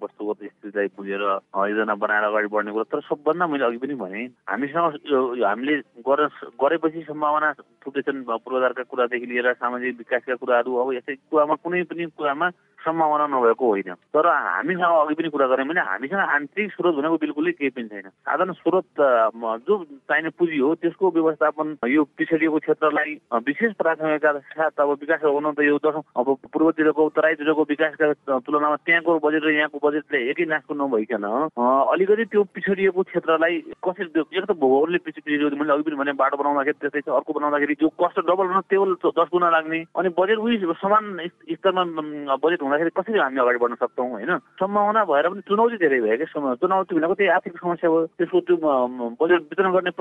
वस्तुगत 0.02 0.38
स्थितिलाई 0.44 0.88
बुझेर 0.92 1.22
योजना 1.64 1.94
बनाएर 1.94 2.24
अगाडि 2.24 2.48
बढ्ने 2.48 2.72
कुरा 2.72 2.84
तर 2.90 3.00
सबभन्दा 3.00 3.46
मैले 3.46 3.64
अघि 3.64 3.78
पनि 3.78 3.94
भने 3.94 4.24
हामीसँग 4.44 5.42
हामीले 5.42 5.74
गरेपछि 6.00 7.02
सम्भावना 7.02 7.52
फुटेछन् 7.84 8.24
पूर्वाधारका 8.24 8.82
कुरादेखि 8.82 9.26
लिएर 9.26 9.52
सामाजिक 9.54 9.98
विकासका 9.98 10.34
कुराहरू 10.34 10.76
अब 10.76 10.92
यसै 10.92 11.14
कुरामा 11.30 11.54
कुनै 11.60 11.82
पनि 11.84 12.06
कुरामा 12.12 12.48
सम्भावना 12.84 13.26
नभएको 13.32 13.66
होइन। 13.66 13.94
तर 14.14 14.26
हामीसँग 14.28 14.84
अघि 14.84 15.14
पनि 15.14 15.28
कुरा 15.28 15.46
गऱ्यौँ 15.48 15.68
भने 15.68 15.80
हामीसँग 15.90 16.20
आन्तरिक 16.20 16.72
स्रोत 16.72 16.94
भनेको 16.94 17.16
बिल्कुलै 17.24 17.52
केही 17.52 17.70
पनि 17.70 17.88
छैन। 17.88 18.08
साधन 18.10 18.52
स्रोत 18.60 18.86
जो 19.66 19.74
चाहिने 20.08 20.30
पुँजी 20.38 20.58
हो 20.58 20.74
त्यसको 20.82 21.10
व्यवस्थापन 21.16 21.76
यो 21.88 22.04
पिछडिएको 22.18 22.58
क्षेत्रलाई 22.58 23.14
विशेष 23.46 23.72
प्राथमिकता 23.80 24.32
साथ 24.38 24.80
अब 24.80 24.90
विकास 25.00 25.20
गर्नु 25.24 25.52
त 25.52 25.60
यो 25.64 25.78
दशौँ 25.80 26.02
अब 26.16 26.26
पूर्वतिरको 26.52 27.08
तराईतिरको 27.16 27.62
विकासका 27.68 28.38
तुलनामा 28.38 28.76
त्यहाँको 28.86 29.18
बजेट 29.24 29.44
र 29.44 29.50
यहाँको 29.50 29.78
बजेटले 29.80 30.18
एकै 30.30 30.44
नासको 30.46 30.74
नभइकन 30.74 31.24
अलिकति 31.56 32.24
त्यो 32.32 32.42
पिछडिएको 32.54 33.02
क्षेत्रलाई 33.04 33.54
कसरी 33.84 34.06
एक 34.20 34.44
त 34.44 34.52
भूगोलले 34.54 34.98
पिछडिएको 35.04 35.56
मैले 35.56 35.72
अघि 35.72 35.82
पनि 35.84 35.96
भने 35.96 36.12
बाटो 36.20 36.36
बनाउँदाखेरि 36.36 36.78
त्यस्तै 36.80 37.00
छ 37.00 37.08
अर्को 37.14 37.32
बनाउँदाखेरि 37.32 37.74
त्यो 37.74 37.88
कस्ट 38.00 38.18
डबल 38.28 38.46
टेबल 38.70 38.94
दस 39.04 39.28
गुणा 39.32 39.50
लाग्ने 39.50 39.80
अनि 39.96 40.08
बजेट 40.18 40.38
उयो 40.38 40.72
समान 40.82 41.04
स्तरमा 41.26 41.84
बजेट 42.44 42.62
हुँदाखेरि 42.75 42.90
कसरी 42.99 43.19
हामी 43.19 43.38
अगाडि 43.40 43.59
बढ्न 43.62 43.75
सक्छौँ 43.78 44.11
होइन? 44.11 44.33
सम्भावना 44.59 45.04
भएर 45.07 45.28
पनि 45.31 45.40
चुनौती 45.49 45.76
धेरै 45.78 46.00
भयो 46.02 46.16
क्या 46.19 46.54
चुनौती 46.59 46.95
भनेको 46.95 47.14
त्यही 47.14 47.31
आर्थिक 47.31 47.54
समस्या 47.62 47.90
भयो 47.90 48.07
त्यसको 48.19 48.40
त्यो 48.50 48.57
बजेट 49.23 49.43
वितरण 49.50 49.71
गर्ने 49.75 49.93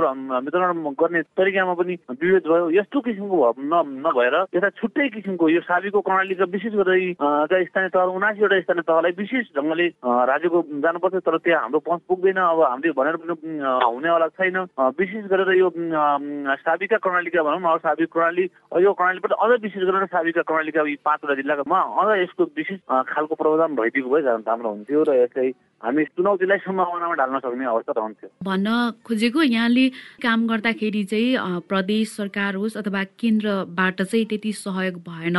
वितरण 0.46 0.70
गर्ने 0.98 1.22
तरिकामा 1.38 1.74
पनि 1.78 1.94
विभेद 2.10 2.46
भयो। 2.50 2.70
यस्तो 2.74 3.00
किसिमको 3.06 3.38
नभएर 3.62 4.36
यता 4.56 4.70
छुट्टै 4.82 5.08
किसिमको 5.16 5.50
यो 5.50 5.62
साबीको 5.70 6.00
प्रणालीका 6.02 6.46
विशेष 6.50 6.74
गरी 6.82 7.14
स्थानीय 7.14 7.90
तह 7.94 8.18
उनासीवटा 8.18 8.60
स्थानीय 8.66 8.86
तहलाई 8.90 9.14
विशेष 9.22 9.46
ढङ्गले 9.58 9.88
राज्यको 10.34 10.62
जानुपर्छ 10.84 11.16
तर 11.26 11.38
त्यहाँ 11.38 11.62
हाम्रो 11.62 11.80
पहुँच 11.86 12.02
पुग्दैन। 12.10 12.40
अब 12.44 12.62
हामीले 12.64 12.94
भनेर 12.98 13.16
पनि 13.22 13.34
हुनेवाला 13.62 14.28
छैन। 14.34 14.58
विशेष 14.98 15.24
गरेर 15.30 15.50
यो 15.62 15.70
साबिका 15.70 16.98
प्रणालीका 17.06 17.44
भनौँ 17.44 17.62
न 17.62 17.78
साबिक 17.86 18.10
प्रणाली 18.14 18.46
यो 18.82 18.92
प्रणालीबाट 18.94 19.34
अझ 19.34 19.52
विशेष 19.62 19.84
गरेर 19.84 20.06
साबिका 20.14 20.42
प्रणालीका 20.42 20.82
पाँचवटा 21.06 21.36
जिल्लामा 21.36 21.80
अझ 22.02 22.10
यसको 22.24 22.44
विशेष 22.64 22.80
खालको 23.12 23.36
प्रावधान 23.36 23.76
भइदिएको 23.76 24.10
भए 24.10 24.22
झन् 24.24 24.48
राम्रो 24.48 24.70
हुन्थ्यो 24.72 25.04
र 25.04 25.20
यसलाई 25.20 25.54
हामी 25.84 26.04
चुनौतीलाई 26.16 26.58
सम्भावनामा 26.64 27.16
ढाल्न 27.20 27.40
सक्ने 27.44 27.66
अवस्था 27.68 27.94
रहन्थ्यो 27.98 28.30
भन्न 28.48 28.70
खोजेको 29.04 29.42
यहाँले 29.44 29.86
काम 30.24 30.48
गर्दाखेरि 30.48 31.04
चाहिँ 31.12 31.60
प्रदेश 31.68 32.16
सरकार 32.16 32.56
होस् 32.56 32.78
अथवा 32.80 33.04
केन्द्रबाट 33.20 34.02
चाहिँ 34.02 34.26
त्यति 34.32 34.52
सहयोग 34.64 34.96
भएन 35.04 35.38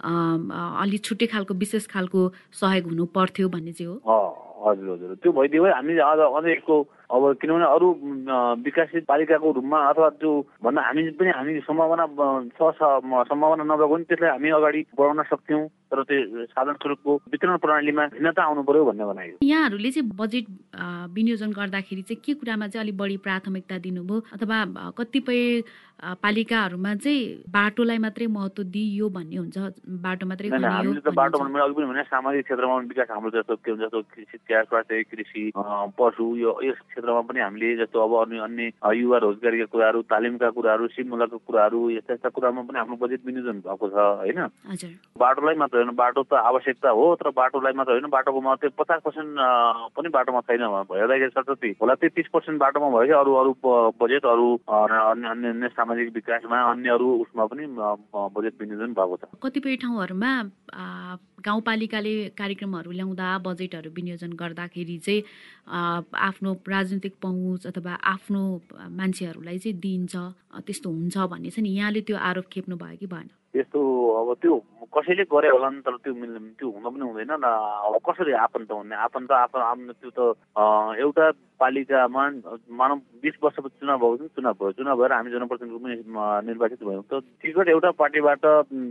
अलि 0.00 0.98
छुट्टै 1.04 1.26
खालको 1.34 1.54
विशेष 1.58 1.86
खालको 1.90 2.20
सहयोग 2.54 2.86
हुनु 2.88 3.04
पर्थ्यो 3.10 3.48
भन्ने 3.50 3.72
चाहिँ 3.72 3.90
हो। 3.90 4.18
हजुर 4.64 4.88
हजुर। 4.90 5.14
त्यो 5.22 5.32
भइदियो 5.32 5.62
भए 5.64 5.72
हामी 5.72 5.92
अझ 5.98 6.18
अझ 6.30 6.44
यसको 6.46 6.76
अब 7.10 7.22
किनभने 7.42 7.66
अरू 7.74 7.88
विकसित 8.64 9.04
पालिकाको 9.10 9.50
रूपमा 9.58 9.78
अथवा 9.90 10.08
त्यो 10.22 10.30
भन्दा 10.64 10.80
हामी 10.86 11.02
पनि 11.18 11.30
हामी 11.34 11.58
सम्भावना 11.66 12.06
छ 12.54 12.70
सम्भावना 13.30 13.64
नभएको 13.66 13.94
पनि 13.94 14.04
त्यसलाई 14.08 14.30
हामी 14.30 14.50
अगाडि 14.60 14.80
बढाउन 14.98 15.22
सक्थ्यौँ। 15.34 15.66
तर 15.90 16.02
त्यो 16.06 16.44
साधन 16.54 16.74
स्वरूपको 16.78 17.12
वितरण 17.34 17.56
प्रणालीमा 17.58 18.06
भिन्नता 18.14 18.42
आउनु 18.42 18.62
पर्यो 18.62 18.84
भन्ने 18.86 19.04
भनाइ 19.10 19.28
यहाँहरूले 19.42 19.90
चाहिँ 19.90 20.10
बजेट 20.20 20.46
विनियोजन 21.18 21.50
गर्दाखेरि 21.50 22.02
चाहिँ 22.06 22.22
के 22.24 22.34
कुरामा 22.38 22.66
चाहिँ 22.70 22.84
अलिक 22.84 22.96
बढी 22.96 23.16
प्राथमिकता 23.26 23.78
दिनुभयो? 23.90 24.18
अथवा 24.38 24.58
कतिपय 24.98 25.42
पालिकाहरूमा 26.22 26.94
चाहिँ 26.94 27.50
बाटोलाई 27.50 27.98
मात्रै 28.06 28.26
महत्व 28.30 28.62
दिइयो 28.70 29.08
भन्ने 29.10 29.36
हुन्छ? 29.36 29.58
बाटो 30.06 30.26
मात्रै 30.30 30.48
हामीले 30.54 31.00
त 31.02 31.10
बाटो 31.10 31.38
भन्नु 31.42 31.58
अघि 31.58 31.74
पनि 31.74 31.86
भने 31.90 32.02
सामाजिक 32.06 32.44
क्षेत्रमा 32.46 32.76
विकास 32.86 33.10
हाम्रो 33.10 33.30
जस्तो 33.34 33.56
के 33.58 33.70
हुन्छ 33.70 33.82
जस्तो 33.82 34.00
शिक्षा 34.30 34.62
स्वास्थ्य 34.70 35.02
कृषि 35.10 35.42
पशु 35.98 36.24
यो 36.38 36.54
यस 36.70 36.78
क्षेत्रमा 37.00 37.20
पनि 37.24 37.40
हामीले 37.40 37.76
जस्तो 37.76 37.96
अब 37.96 38.12
अन्य 38.20 38.38
अन्य 38.44 38.72
युवा 39.00 39.18
रोजगारीका 39.24 39.66
कुराहरू 39.72 40.02
तालिमका 40.12 40.50
कुराहरू 40.52 40.86
सिपमूलकका 40.92 41.38
कुराहरू 41.48 41.78
यस्ता 41.90 42.12
यस्ता 42.14 42.28
कुरामा 42.28 42.62
पनि 42.68 42.78
हाम्रो 42.78 42.96
बजेट 43.00 43.20
विनियोजन 43.26 43.58
भएको 43.64 43.88
छ 43.88 43.96
होइन? 44.20 44.40
बाटोलाई 45.16 45.54
मात्र 45.56 45.76
होइन 45.80 45.94
बाटो 45.96 46.22
त 46.22 46.32
आवश्यकता 46.50 46.90
हो 46.92 47.04
तर 47.20 47.30
बाटोलाई 47.32 47.72
मात्र 47.80 47.92
होइन 47.96 48.08
बाटोको 48.12 48.40
मात्रै 48.40 48.70
पचास 48.76 49.00
पर्सेन्ट 49.04 49.30
पनि 49.96 50.08
बाटोमा 50.12 50.40
छैन 50.44 50.62
हेर्दाखेरि 50.92 51.32
सरस्वती 51.34 51.70
होला 51.80 51.94
तेत्तिस 52.04 52.28
पर्सेन्ट 52.34 52.60
बाटोमा 52.60 52.88
भयो 52.90 53.06
कि 53.06 53.14
अरू 53.20 53.32
अरू 53.40 53.52
बजेट 53.96 54.24
अरू 54.26 54.48
अन्य 54.68 55.26
अन्य 55.32 55.48
अन्य 55.48 55.68
सामाजिक 55.72 56.12
विकासमा 56.14 56.60
अन्य 56.70 56.90
अरू 56.90 57.08
उसमा 57.24 57.44
पनि 57.46 57.66
बजेट 58.36 58.54
विनियोजन 58.60 58.92
भएको 58.92 59.16
छ। 59.16 59.40
कतिपय 59.42 59.76
ठाउँहरूमा 59.82 60.32
गाउँपालिकाले 61.40 62.14
कार्यक्रमहरू 62.36 62.90
ल्याउँदा 62.92 63.28
बजेटहरू 63.46 63.90
विनियोजन 63.96 64.32
गर्दाखेरि 64.36 64.96
चाहिँ 65.06 65.22
आफ्नो 66.20 66.52
राजनीतिक 66.90 67.14
पहुँच 67.22 67.66
अथवा 67.66 67.94
आफ्नो 67.94 68.42
मान्छेहरूलाई 68.90 69.58
चाहिँ 69.58 69.78
दिइन्छ 69.78 70.14
त्यस्तो 70.66 70.90
हुन्छ 70.90 71.16
भन्ने 71.30 71.50
छ 71.50 71.58
नि। 71.62 71.70
यहाँले 71.70 72.00
त्यो 72.02 72.16
आरोप 72.18 72.46
खेप्नु 72.50 72.76
भयो 72.76 72.96
कि 72.98 73.06
भएन? 73.06 73.30
त्यस्तो 73.54 73.80
अब 74.20 74.28
त्यो 74.42 74.54
कसैले 74.94 75.24
गरे 75.32 75.48
होला 75.50 75.68
नि 75.70 75.80
तर 75.86 75.96
त्यो 76.04 76.14
त्यो 76.14 76.68
हुन 76.70 76.84
पनि 76.86 77.02
हुँदैन 77.02 77.32
न। 77.34 77.46
अब 77.86 77.94
कसरी 78.06 78.32
आफन्त 78.46 78.70
हुने? 78.72 78.94
आफन्त 79.06 79.30
आफन्त 79.32 79.90
त्यो 80.00 80.10
त 80.16 80.98
एउटा 81.02 81.30
पालिकामा 81.60 82.22
मानव 82.72 82.96
बिस 83.22 83.34
वर्षपछि 83.42 83.76
चुनाव 83.80 83.98
भएको 84.00 84.16
थियो 84.16 84.28
चुनाव 84.36 84.54
भयो। 84.60 84.72
चुनाव 84.80 84.96
भएर 84.96 85.12
हामी 85.12 85.30
जनप्रतिनिधिको 85.30 85.78
पनि 85.84 85.94
निर्वाचित 86.48 86.82
भयौँ। 86.84 87.02
त 87.10 87.20
टिकट 87.42 87.68
एउटा 87.68 87.90
पार्टीबाट 88.00 88.46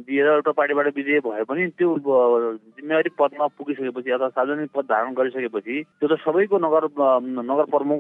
दिएर 0.05 0.27
एउटा 0.27 0.51
पार्टीबाट 0.59 0.87
विजय 0.95 1.19
भए 1.25 1.43
पनि 1.49 1.67
त्यो 1.79 1.89
जिम्मेवारी 1.97 3.09
पदमा 3.19 3.47
पुगिसकेपछि 3.57 4.11
अथवा 4.11 4.29
सार्वजनिक 4.37 4.69
पद 4.75 4.85
धारण 4.91 5.13
गरिसकेपछि 5.17 5.75
त्यो 5.99 6.07
त 6.07 6.19
सबैको 6.25 6.57
नगर 6.67 6.83
नगर 7.49 7.65
प्रमुख 7.73 7.99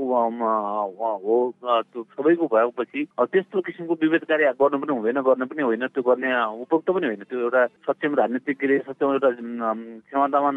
हो 1.25 1.37
त्यो 1.63 2.03
सबैको 2.03 2.45
भएपछि 2.53 3.07
त्यस्तो 3.19 3.61
किसिमको 3.65 3.93
विभेदकारी 4.03 4.43
गर्नु 4.61 4.77
पनि 4.85 4.93
हुँदैन 4.93 5.21
गर्नु 5.25 5.45
पनि 5.49 5.61
होइन। 5.65 5.87
त्यो 5.89 6.03
गर्ने 6.05 6.29
उपयुक्त 6.51 6.89
पनि 6.89 7.07
होइन 7.07 7.23
त्यो 7.23 7.39
एउटा 7.39 7.65
सक्षम 7.87 8.15
राजनीतिज्ञले 8.15 8.77
सक्षम 8.79 9.11
एउटा 9.11 9.29
क्षमतावान 9.31 10.55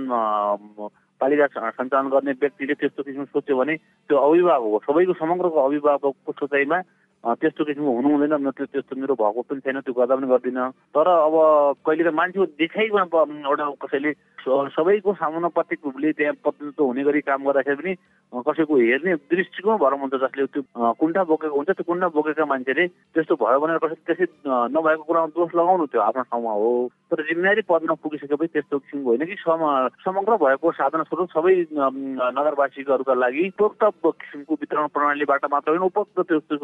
पालिका 1.21 1.47
सञ्चालन 1.71 2.09
गर्ने 2.09 2.33
व्यक्तिले 2.33 2.75
त्यस्तो 2.75 3.03
किसिमको 3.03 3.31
सोच्यो 3.31 3.57
भने 3.57 3.77
त्यो 4.11 4.17
अभिभावक 4.19 4.63
हो 4.65 4.79
सबैको 4.83 5.15
समग्रको 5.15 5.59
अभिभावकको 5.61 6.33
सोचाइमा 6.33 6.79
त्यस्तो 7.23 7.65
किसिमको 7.65 7.93
हुनु 7.97 8.09
हुँदैन 8.13 8.35
न 8.35 8.51
त्यो 8.51 8.67
त्यस्तो 8.67 8.97
मेरो 8.99 9.15
भएको 9.15 9.43
पनि 9.47 9.61
छैन 9.63 9.81
त्यो 9.87 9.95
गर्दा 9.95 10.15
पनि 10.17 10.27
गर्दिनँ। 10.27 10.71
तर 10.91 11.07
अब 11.07 11.35
कहिले 11.87 12.03
त 12.03 12.15
मान्छेको 12.15 12.47
देखाइमा 12.59 13.03
एउटा 13.47 13.65
कसैले 13.79 14.13
सबैको 14.43 15.15
समानुपातिक 15.15 15.79
रूपले 15.87 16.13
त्यहाँ 16.19 16.35
प्रतिनिधित्व 16.43 16.83
हुने 16.83 17.03
गरी 17.07 17.21
काम 17.23 17.47
गर्दाखेरि 17.47 17.79
पनि 17.79 18.43
कसैको 18.43 18.75
हेर्ने 18.75 19.15
दृष्टिकोण 19.31 19.77
भएर 19.79 19.95
हुन्छ 20.03 20.15
जसले 20.19 20.47
त्यो 20.51 20.63
कुण्ठा 20.99 21.23
बोकेको 21.31 21.57
हुन्छ 21.57 21.71
त्यो 21.71 21.87
कुण्ठा 21.87 22.09
बोकेका 22.11 22.45
मान्छेले 22.45 22.87
त्यस्तो 23.15 23.35
भयो 23.39 23.59
भनेर 23.63 23.79
कसै 23.87 23.97
त्यसै 24.03 24.27
नभएको 24.75 25.03
कुरामा 25.07 25.31
दोष 25.39 25.55
लगाउनु 25.55 25.87
त्यो 25.95 26.01
आफ्नो 26.03 26.23
ठाउँमा 26.27 26.53
हो। 26.59 26.91
तर 27.13 27.23
जिम्मेवारी 27.23 27.63
पदमा 27.71 27.95
पुगिसकेपछि 28.03 28.53
त्यस्तो 28.53 28.79
किसिमको 28.83 29.09
होइन 29.09 29.25
कि 29.31 29.37
समग्र 30.03 30.37
भएको 30.43 30.73
साधन 30.75 31.03
स्रोत 31.07 31.31
सबै 31.39 31.55
नगरवासीहरूका 31.71 33.15
लागि 33.15 33.47
उपयुक्त 33.55 33.83
किसिमको 34.03 34.53
वितरण 34.59 34.87
प्रणालीबाट 34.91 35.45
मात्र 35.55 35.71
होइन 35.71 35.87
उपयुक्त 35.87 36.19
त्यस्तो 36.29 36.57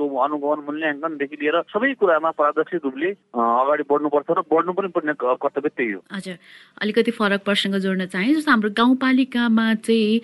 अनुगमन 0.53 0.67
मूल्याङ्कनदेखि 0.69 1.37
लिएर 1.41 1.57
सबै 1.73 1.93
कुरामा 2.01 2.31
पारदर्शी 2.39 2.77
रूपले 2.85 3.11
अगाडि 3.35 3.85
बढ्नुपर्छ 3.91 4.29
र 4.31 4.41
बढ्नु 4.53 4.73
पनि 4.73 4.89
पर्ने 4.95 5.13
कर्तव्य 5.19 5.69
त्यही 5.69 5.93
हो। 5.93 6.01
हजुर। 6.13 6.37
अलिकति 6.83 7.11
फरक 7.11 7.41
तपाईँसँग 7.43 7.77
जोड्न 7.85 8.07
चाहे 8.07 8.35
जस्तो 8.35 8.51
हाम्रो 8.51 8.71
गाउँपालिकामा 8.77 9.67
चाहिँ 9.87 10.21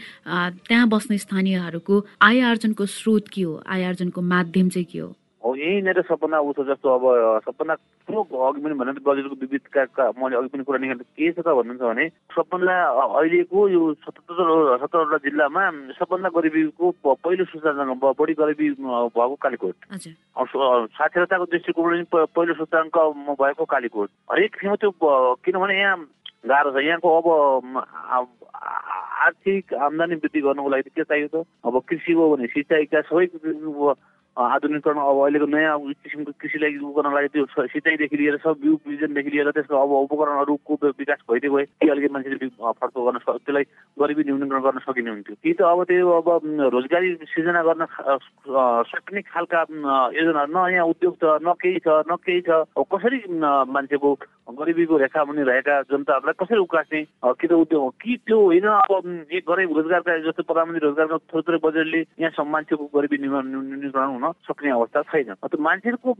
त्यहाँ 0.68 0.88
बस्ने 0.88 1.18
स्थानीयहरूको 1.18 1.94
आय 2.22 2.40
आर्जनको 2.50 2.86
स्रोत 2.86 3.28
के 3.34 3.42
हो? 3.42 3.62
आय 3.66 3.84
आर्जनको 3.84 4.20
माध्यम 4.22 4.68
चाहिँ 4.68 4.86
के 4.92 4.98
हो? 4.98 5.14
हो 5.44 5.54
यहीँनिर 5.56 6.00
सपना 6.08 6.38
उठो 6.40 6.64
जस्तो 6.64 6.88
अब 6.88 7.04
सपना 7.44 7.74
ठुलो 8.08 8.20
अघि 8.24 8.60
पनि 8.64 8.74
भने 8.80 8.92
बजेटको 9.04 9.36
विविधका 9.40 10.10
मैले 10.16 10.36
अघि 10.36 10.48
पनि 10.48 10.64
कुरा 10.64 10.78
निकाल्नु 10.80 11.04
के 11.04 11.32
छ 11.32 11.38
त 11.44 11.48
भन्नुहुन्छ 11.52 11.84
भने 11.84 12.08
सबभन्दा 12.32 12.74
अहिलेको 13.20 13.68
यो 13.68 13.82
सतहत्तर 14.08 14.78
सत्तरवटा 14.80 15.18
जिल्लामा 15.28 15.64
सबभन्दा 16.00 16.28
गरिबीको 16.36 16.84
पहिलो 17.04 17.44
सूचनाङ्क 17.52 18.04
बढी 18.20 18.34
गरिबी 18.40 18.68
भएको 18.80 19.36
कालीकोट। 19.44 19.76
साक्षरताको 20.96 21.44
दृष्टिकोण 21.52 22.04
पहिलो 22.14 22.54
सूचकाङ्क 22.64 22.96
भएको 23.40 23.64
कालीकोट। 23.68 24.08
हरेक 24.32 24.56
ठाउँमा 24.56 24.76
त्यो 24.80 24.90
किनभने 25.44 25.74
यहाँ 25.80 25.96
गाह्रो 26.48 26.70
छ 26.72 26.76
यहाँको 26.88 27.08
अब 27.20 27.26
आर्थिक 29.28 29.74
आम्दानी 29.74 30.14
वृद्धि 30.24 30.40
गर्नुको 30.40 30.68
लागि 30.72 30.90
के 30.96 31.04
चाहियो 31.04 31.28
त? 31.28 31.44
अब 31.64 31.74
कृषि 31.88 32.12
हो 32.12 32.24
भने 32.32 32.46
सिँचाइका 32.48 33.00
सबै 33.12 33.26
आधुनिकरण 34.36 34.98
अब 34.98 35.18
अहिलेको 35.22 35.46
नयाँ 35.46 35.78
किसिमको 35.94 36.32
कृषिलाई 36.42 36.76
उ 36.82 36.90
गर्न 36.96 37.14
लागि 37.14 37.28
त्यो 37.34 37.46
सिँचाइदेखि 37.70 38.16
लिएर 38.16 38.36
सब 38.42 38.58
बिउ 38.62 38.74
बिजनदेखि 38.82 39.30
लिएर 39.30 39.50
त्यसको 39.54 39.74
अब 39.78 39.90
उपकरणहरूको 40.10 40.74
विकास 40.98 41.18
भइदियो 41.30 41.52
गए 41.54 41.64
कि 41.64 41.88
अलिकति 41.88 42.12
मान्छेले 42.14 42.48
फर्को 42.50 43.04
गर्न 43.06 43.18
त्यसलाई 43.18 43.64
गरिबी 43.96 44.22
न्यूनीकरण 44.26 44.62
गर्न 44.66 44.78
सकिने 44.86 45.10
हुन्थ्यो। 45.10 45.36
कि 45.38 45.52
त 45.54 45.62
अब 45.62 45.84
त्यो 45.86 46.10
अब 46.18 46.28
रोजगारी 46.74 47.14
सिर्जना 47.30 47.62
गर्न 47.62 47.86
सक्ने 48.90 49.20
खालका 49.22 49.60
योजना 50.18 50.44
न 50.50 50.56
यहाँ 50.74 50.86
उद्योग 50.90 51.14
छ 51.14 51.38
न 51.46 51.54
केही 51.62 51.78
छ 51.86 52.02
न 52.10 52.18
केही 52.26 52.40
छ 52.42 52.64
कसरी 52.90 53.22
मान्छेको 53.70 54.10
गरिबीको 54.58 54.96
रेखा 54.98 55.24
मुनि 55.24 55.42
रहेका 55.46 55.80
जनताहरूलाई 55.94 56.34
कसरी 56.42 56.58
उकास्ने 56.58 57.00
कि 57.38 57.46
त 57.46 57.52
उद्योग 57.54 57.94
कि 58.02 58.16
त्यो 58.26 58.38
होइन 58.40 58.66
अब 58.66 59.06
एक 59.30 59.44
गरे 59.48 59.64
रोजगारका 59.70 60.18
जस्तो 60.26 60.42
प्रधानमन्त्री 60.42 60.86
रोजगारका 60.86 61.16
थोरै 61.30 61.42
थोरै 61.46 61.58
बजेटले 61.64 62.00
यहाँ 62.18 62.44
मान्छेको 62.44 62.84
गरिबी 62.94 63.16
न्यूनीकरण 63.22 64.08
हुन 64.10 64.23
सक्ने 64.48 64.70
अवस्था 64.70 65.02
छैन। 65.12 65.34
त्यो 65.34 65.62
मान्छेको 65.62 66.12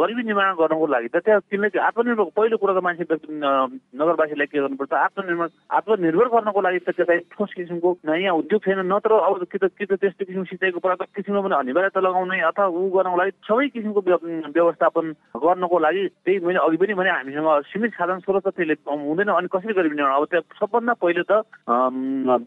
गरिबी 0.00 0.22
निर्माण 0.22 0.54
गर्नको 0.60 0.86
लागि 0.86 1.08
त 1.08 1.16
त्यहाँ 1.24 1.40
किनकि 1.50 1.78
आत्मनिर्भर 1.78 2.24
पहिलो 2.36 2.56
कुरो 2.56 2.72
त 2.74 2.82
मान्छे 2.82 3.04
नगरवासीलाई 3.04 4.46
के 4.46 4.58
गर्नुपर्छ? 4.58 4.92
आत्मनिर्भर 4.92 5.48
आत्मनिर्भर 5.76 6.28
गर्नको 6.34 6.60
लागि 6.60 6.78
त 6.86 6.90
त्यता 6.96 7.14
ठोस 7.34 7.50
किसिमको 7.56 7.88
यहाँ 8.06 8.34
उद्योग 8.36 8.60
छैन 8.64 8.80
नत्र 8.92 9.12
अब 9.26 9.44
कि 9.52 9.58
त 9.58 9.64
कि 9.78 9.84
त 9.86 9.92
त्यस्तो 10.00 10.24
किसिमको 10.24 10.50
सिँचाइको 10.50 10.78
प्राप्त 10.80 11.14
किसिममा 11.16 11.40
पनि 11.46 11.54
अनिवार्यता 11.60 12.00
लगाउने 12.00 12.40
अथवा 12.50 12.66
ऊ 12.66 12.88
गर्नको 12.96 13.16
लागि 13.16 13.32
सबै 13.48 13.68
किसिमको 13.74 14.00
व्यवस्थापन 14.06 15.04
गर्नको 15.44 15.78
लागि 15.86 16.02
त्यही 16.24 16.38
मैले 16.46 16.58
अघि 16.66 16.76
पनि 16.76 16.94
भने 16.94 17.10
हामीसँग 17.10 17.48
सीमित 17.72 17.92
साधन 17.98 18.18
स्रोत 18.24 18.42
त 18.46 18.54
त्यसले 18.56 18.74
हुँदैन 18.86 19.28
अनि 19.36 19.48
कसरी 19.52 19.72
गरिबी 19.74 19.96
निर्माण? 19.96 20.16
अब 20.16 20.24
त्यहाँ 20.30 20.44
सबभन्दा 20.60 20.92
पहिले 21.02 21.22
त 21.30 21.32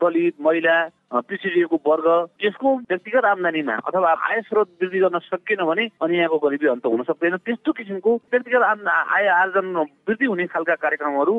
दलित 0.02 0.36
महिला 0.42 0.76
पिछडिएको 1.12 1.78
वर्ग 1.86 2.08
यसको 2.44 2.76
व्यक्तिगत 2.90 3.26
आम्दानीमा 3.26 3.76
अथवा 3.88 4.10
आय 4.30 4.42
स्रोत 4.46 4.68
वृद्धि 4.82 5.00
गर्न 5.00 5.20
सकिएन 5.26 5.66
भने 5.66 5.86
अनि 6.02 6.18
यहाँको 6.18 6.38
गरिबी 6.38 6.68
अन्त 6.70 6.86
हुन 6.86 7.04
सक्दैन। 7.04 7.38
त्यस्तो 7.42 7.72
किसिमको 7.72 8.16
व्यक्तिगत 8.32 8.62
आय 8.88 9.28
आर्जन 9.28 9.74
वृद्धि 10.06 10.26
हुने 10.26 10.46
खालका 10.54 10.76
कार्यक्रमहरू 10.76 11.34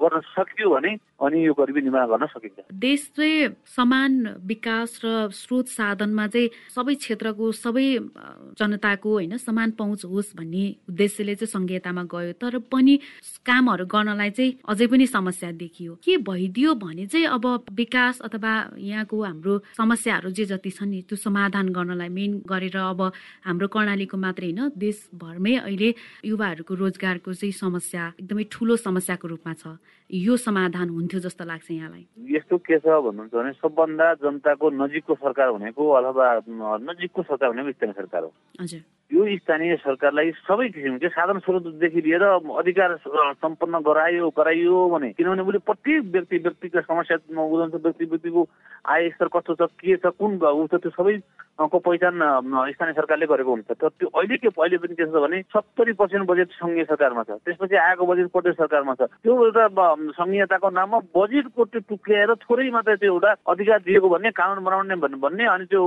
गर्न 0.00 0.20
सकियो 0.32 0.70
भने 0.70 0.96
अनि 1.20 1.46
यो 1.46 1.52
गरिबी 1.52 1.80
निर्माण 1.80 2.06
गर्न 2.08 2.26
सकिन्छ। 2.32 2.64
देश 2.72 3.00
चाहिँ 3.16 3.48
समान 3.76 4.12
विकास 4.46 5.00
र 5.04 5.28
स्रोत 5.36 5.66
साधनमा 5.68 6.26
चाहिँ 6.26 6.48
सबै 6.74 6.94
क्षेत्रको 6.96 7.52
सबै 7.52 7.86
जनताको 8.56 9.10
होइन 9.12 9.36
समान 9.36 9.70
पहुँच 9.76 10.04
होस् 10.04 10.34
भन्ने 10.36 10.64
उद्देश्यले 10.88 11.34
चाहिँ 11.34 11.52
संघीयतामा 11.52 12.02
गयो। 12.08 12.32
तर 12.40 12.58
पनि 12.72 12.96
कामहरू 13.44 13.84
गर्नलाई 13.84 14.30
चाहिँ 14.30 14.52
अझै 14.64 14.86
पनि 14.86 15.06
समस्या 15.06 15.50
देखियो। 15.60 15.94
के 16.00 16.16
भइदियो 16.24 16.74
भने 16.80 17.06
चाहिँ 17.06 17.26
अब 17.28 17.44
विकास 17.76 18.20
अथवा 18.24 18.54
यहाँ 18.80 19.04
यहाँको 19.10 19.22
हाम्रो 19.22 19.54
समस्याहरू 19.74 20.30
जे 20.30 20.44
जति 20.44 20.70
छन् 20.70 20.90
नि 20.90 21.02
त्यो 21.02 21.16
समाधान 21.16 21.68
गर्नलाई 21.74 22.08
मेन 22.08 22.42
गरेर 22.46 22.76
अब 22.76 23.00
हाम्रो 23.44 23.66
कर्णालीको 23.68 24.16
मात्रै 24.16 24.46
होइन 24.46 24.70
देशभरमै 24.78 25.54
अहिले 25.66 25.94
युवाहरूको 26.24 26.74
रोजगारको 26.74 27.32
चाहिँ 27.34 27.52
समस्या 27.52 28.02
एकदमै 28.20 28.44
ठुलो 28.50 28.76
समस्याको 28.76 29.26
रूपमा 29.28 29.52
छ। 29.54 29.78
यो 30.10 30.36
समाधान 30.36 30.88
हुन्थ्यो 30.90 31.20
जस्तो 31.20 31.44
लाग्छ 31.44 31.70
यहाँलाई। 31.70 32.04
यस्तो 32.34 32.58
के 32.58 32.78
छ 32.78 32.86
भन्नुहुन्छ 32.86 33.34
भने 33.34 33.52
सबभन्दा 33.58 34.06
जनताको 34.22 34.70
नजिकको 34.70 35.14
सरकार 35.14 35.50
भनेको 35.52 35.82
अथवा 35.90 36.26
नजिकको 36.78 37.22
सरकार 37.22 37.48
भनेको 37.50 37.70
स्थानीय 37.70 37.94
सरकार 37.94 38.22
हो। 38.22 38.32
हजुर। 38.60 38.82
यो 39.10 39.26
स्थानीय 39.36 39.76
सरकारलाई 39.76 40.30
सबै 40.46 40.68
किसिमको 40.70 41.08
साधन 41.10 41.38
स्रोतदेखि 41.42 42.00
लिएर 42.00 42.22
अधिकार 42.62 42.96
सम्पन्न 43.42 43.78
गरायो 43.82 44.28
गराइयो 44.38 44.88
भने 44.88 45.08
किनभने 45.18 45.42
उसले 45.42 45.58
प्रत्येक 45.66 46.04
व्यक्ति 46.12 46.38
व्यक्तिका 46.46 46.80
समस्या 46.80 47.16
उदाहरण 47.18 47.82
व्यक्ति 47.82 48.04
व्यक्तिको 48.04 48.46
आय 48.86 49.08
स्तर 49.10 49.28
कस्तो 49.34 49.54
छ 49.54 49.70
के 49.82 49.96
छ 49.96 50.14
कुन 50.14 50.38
ऊ 50.38 50.66
छ 50.66 50.78
त्यो 50.78 50.90
सबैको 50.94 51.78
पहिचान 51.78 52.14
स्थानीय 52.70 52.94
सरकारले 52.94 53.26
गरेको 53.26 53.50
हुन्छ। 53.50 53.70
तर 53.82 53.88
त्यो 53.98 54.08
अहिले 54.14 54.36
के 54.38 54.48
अहिले 54.48 54.78
पनि 54.78 54.94
के 54.94 55.06
छ 55.06 55.22
भने 55.26 55.42
सत्तरी 55.54 55.92
पर्सेन्ट 55.98 56.26
बजेट 56.30 56.50
सङ्घीय 56.62 56.84
सरकारमा 56.94 57.22
छ। 57.22 57.42
त्यसपछि 57.44 57.76
आएको 57.76 58.06
बजेट 58.06 58.30
प्रदेश 58.30 58.54
सरकारमा 58.62 58.94
छ। 58.94 59.10
त्यो 59.26 59.34
एउटा 59.44 59.66
संहिताको 60.20 60.70
नाममा 60.70 60.98
बजेटको 61.18 61.64
त्यो 61.64 61.80
टुक्राएर 61.90 62.34
थोरै 62.46 62.70
मात्रै 62.78 62.96
त्यो 63.02 63.12
एउटा 63.12 63.34
अधिकार 63.54 63.78
दिएको 63.90 64.08
भन्ने 64.14 64.30
कानुन 64.38 64.64
बनाउने 64.64 64.96
भन्ने 65.18 65.44
अनि 65.50 65.64
त्यो 65.66 65.82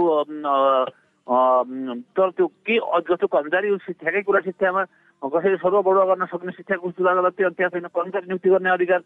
तर 1.27 2.29
त्यो 2.29 2.47
के 2.47 2.77
जस्तो 3.09 3.27
कर्मचारी 3.27 3.75
ठ्याकै 3.77 4.21
कुरा 4.21 4.39
शिक्षामा 4.39 4.83
कसैले 5.25 5.57
सर्व 5.57 5.81
बढुवा 5.81 6.05
गर्न 6.05 6.25
सक्ने 6.27 6.51
शिक्षाको 6.53 6.91
सुधार 6.91 7.29
त्यो 7.31 7.49
त्यहाँ 7.51 7.69
छैन 7.71 7.87
कर्मचारी 7.89 8.27
नियुक्ति 8.27 8.49
गर्ने 8.49 8.69
अधिकार 8.71 8.99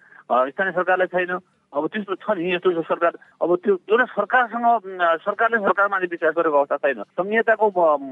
स्थानीय 0.49 0.71
सरकारलाई 0.73 1.07
छैन 1.07 1.37
अब 1.73 1.87
त्यस्तो 1.87 2.15
छ 2.15 2.31
नि 2.31 2.53
यस्तो 2.53 2.81
सरकार 2.81 3.13
अब 3.37 3.55
त्यो 3.59 3.73
एउटा 3.85 4.05
सरकारसँग 4.07 4.65
सरकारले 5.19 5.57
सरकारमाथि 5.59 6.07
विश्वास 6.07 6.33
गरेको 6.33 6.57
अवस्था 6.57 6.77
छैन 6.79 7.03
संहिताको 7.13 7.67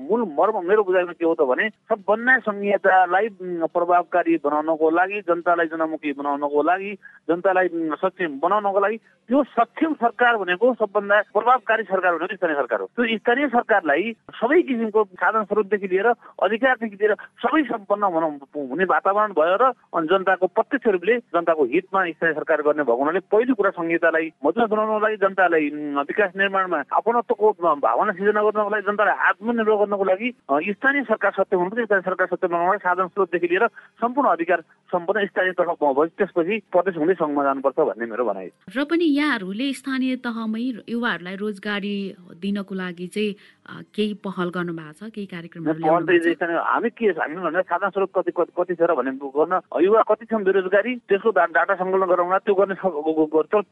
मूल 0.05 0.21
मर्म 0.29 0.55
मेरो 0.67 0.83
बुझाइमा 0.83 1.13
के 1.13 1.25
हो 1.25 1.33
त 1.33 1.47
भने 1.47 1.69
सबभन्दा 1.87 2.37
संहितालाई 2.45 3.27
प्रभावकारी 3.65 4.35
बनाउनको 4.43 4.89
लागि 4.91 5.21
जनतालाई 5.23 5.67
जनमुखी 5.67 6.13
बनाउनको 6.13 6.61
लागि 6.61 6.91
जनतालाई 7.27 7.67
सक्षम 7.95 8.37
बनाउनको 8.39 8.79
लागि 8.79 8.97
त्यो 9.29 9.43
सक्षम 9.51 9.93
सरकार 9.97 10.37
भनेको 10.37 10.73
सबभन्दा 10.75 11.21
प्रभावकारी 11.31 11.83
सरकार 11.85 12.11
भनेको 12.13 12.35
स्थानीय 12.35 12.55
सरकार 12.55 12.79
हो 12.81 12.87
त्यो 12.93 13.17
स्थानीय 13.17 13.47
सरकारलाई 13.49 14.13
सबै 14.35 14.61
किसिमको 14.61 15.03
साधन 15.15 15.43
स्रोतदेखि 15.45 15.87
लिएर 15.87 16.11
अधिकारदेखि 16.43 16.95
लिएर 16.95 17.15
सबै 17.39 17.63
सम्पन्न 17.95 18.69
हुने 18.69 18.83
वातावरण 18.85 19.31
भयो 19.33 19.55
र 19.61 19.71
अनि 19.95 20.07
जनताको 20.07 20.47
प्रत्यक्ष 20.47 20.87
रूपले 20.87 21.17
जनताको 21.31 21.63
हितमा 21.65 21.99
स्थानीय 22.11 22.33
सरकार 22.33 22.61
गर्ने 22.61 22.83
भएको 22.83 22.99
हुनाले 22.99 23.19
पहिलो 23.31 23.55
कुरा 23.55 23.69
संहितालाई 23.71 24.27
मजबुत 24.45 24.69
बनाउनको 24.69 24.99
लागि 24.99 25.17
जनतालाई 25.23 25.69
विकास 26.03 26.31
निर्माणमा 26.35 26.79
अपनत्वको 26.91 27.51
भावना 27.79 28.11
सिर्जना 28.11 28.41
गर्नको 28.43 28.69
लागि 28.69 28.85
जनतालाई 28.87 29.15
आत्मनिर्भर 29.29 29.75
गर्नको 29.75 30.03
लागि 30.03 30.29
स्थानीय 30.75 31.03
सरकार 31.03 31.31
सत्य 31.31 31.55
हुनुपर्छ 31.55 31.85
स्थानीय 31.85 32.05
सरकार 32.09 32.27
सत्य 32.27 32.47
बनाउनको 32.47 32.77
साधन 32.85 33.07
स्रोतदेखि 33.07 33.47
लिएर 33.47 33.67
सम्पूर्ण 34.03 34.29
अधिकार 34.29 34.61
सम्पन्न 34.91 35.25
स्थानीय 35.25 35.53
भएपछि 35.55 36.15
त्यसपछि 36.17 36.55
प्रदेश 36.71 36.95
हुँदै 36.97 37.13
सङ्घमा 37.15 37.43
जानुपर्छ 37.43 37.79
भन्ने 37.79 38.05
मेरो 38.05 38.25
भनाइ। 38.25 38.49
र 38.75 38.83
पनि 38.85 39.05
यहाँहरूले 39.15 39.71
स्थानीय 39.73 40.15
तहमै 40.25 40.63
युवाहरूलाई 40.89 41.35
रोजगारी 41.35 41.95
दिनको 42.43 42.73
लागि 42.75 43.07
चाहिँ 43.07 43.35
केही 43.65 44.13
पहल 44.21 44.49
गर्नु 44.55 44.73
भएको 44.73 44.93
छ? 44.93 45.09
केही 45.09 45.25
कार्यक्रमहरू 45.25 45.81
हामी 45.81 46.89
के 46.93 47.05
हामी 47.17 47.35
भन्दा 47.35 47.61
साधन 47.65 47.89
स्रोत 47.89 48.09
कति 48.15 48.31
कति 48.37 48.75
छ 48.75 48.81
र 48.85 48.93
भने 48.93 49.11
गर्न 49.17 49.53
युवा 49.81 50.01
कति 50.05 50.25
छन् 50.29 50.45
बेरोजगारी? 50.45 50.95
त्यसको 51.09 51.29
डाटा 51.33 51.73
सङ्कलन 51.81 52.05
गराउन 52.05 52.37
त्यो 52.45 52.55
गर्ने 52.55 52.75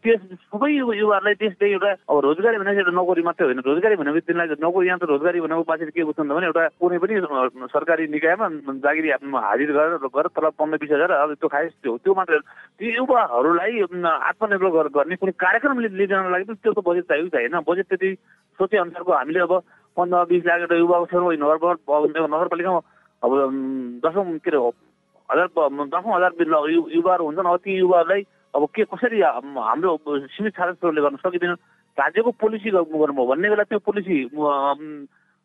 त्यस 0.01 0.21
सबै 0.49 0.69
युवाहरूलाई 0.73 1.36
त्यस्तै 1.38 1.69
एउटा 1.77 1.91
अब 2.10 2.17
रोजगारी 2.25 2.58
भनेको 2.58 2.79
एउटा 2.82 2.93
नोकरी 2.97 3.21
मात्रै 3.29 3.45
होइन। 3.45 3.60
रोजगारी 3.69 3.95
भनेको 4.01 4.19
तिनीलाई 4.25 4.47
नोकरी 4.65 4.88
यहाँ 4.88 4.99
त 4.99 5.03
रोजगारी 5.13 5.39
भनेको 5.45 5.63
मान्छेले 5.69 5.93
के 5.93 6.03
बुझ्छन् 6.10 6.34
भने 6.34 6.47
एउटा 6.49 6.63
कुनै 6.82 6.97
पनि 6.97 7.13
सरकारी 7.69 8.08
निकायमा 8.17 8.45
जागिरी 8.82 9.10
हाजिर 9.13 9.69
गरेर 9.77 10.10
गरेर 10.10 10.27
तल 10.34 10.49
पन्ध्र 10.58 10.77
बिस 10.82 10.91
हजार 10.97 11.12
अब 11.21 11.34
त्यो 11.38 11.49
खाएस 11.53 11.71
त्यो 11.84 11.97
त्यो 12.01 12.13
मात्र 12.17 12.39
त्यो 12.82 12.89
युवाहरूलाई 12.97 13.73
आत्मनिर्भर 14.10 14.88
गर्ने 14.97 15.15
कुनै 15.21 15.34
कार्यक्रम 15.38 15.79
लिइदिनको 15.86 16.29
लागि 16.34 16.45
त्यो 16.49 16.73
त 16.73 16.79
बजेट 16.82 17.06
चाहियो 17.13 17.29
चाहिएन 17.38 17.62
बजेट 17.69 17.86
त्यति 17.93 18.10
सोचे 18.60 18.77
अनुसारको 18.77 19.12
हामीले 19.13 19.39
अब 19.45 19.53
पन्ध्र 19.97 20.25
बिस 20.25 20.45
लाख 20.45 20.60
एउटा 20.60 20.75
युवाको 20.75 21.06
छेउमा 21.06 21.32
नगर 21.34 22.27
नगरपालिकामा 22.27 22.82
अब 23.23 23.32
दसौँ 24.06 24.38
के 24.38 24.49
अरे 24.49 25.41
हजार 25.41 25.88
दसौँ 25.88 26.15
हजार 26.15 26.32
युवाहरू 26.91 27.25
हुन्छन् 27.25 27.47
अब 27.47 27.58
ती 27.58 27.77
युवाहरूलाई 27.77 28.21
अब 28.56 28.67
के 28.75 28.84
कसरी 28.84 29.21
हाम्रो 29.21 29.97
सीमित 30.27 30.53
छात्रहरूले 30.53 31.01
गर्न 31.01 31.15
सकिँदैन? 31.15 31.56
राज्यको 31.97 32.32
पोलिसी 32.32 32.69
गर्नुभयो 32.69 33.25
भन्ने 33.25 33.49
बेला 33.49 33.63
त्यो 33.63 33.79
पोलिसी 33.79 34.17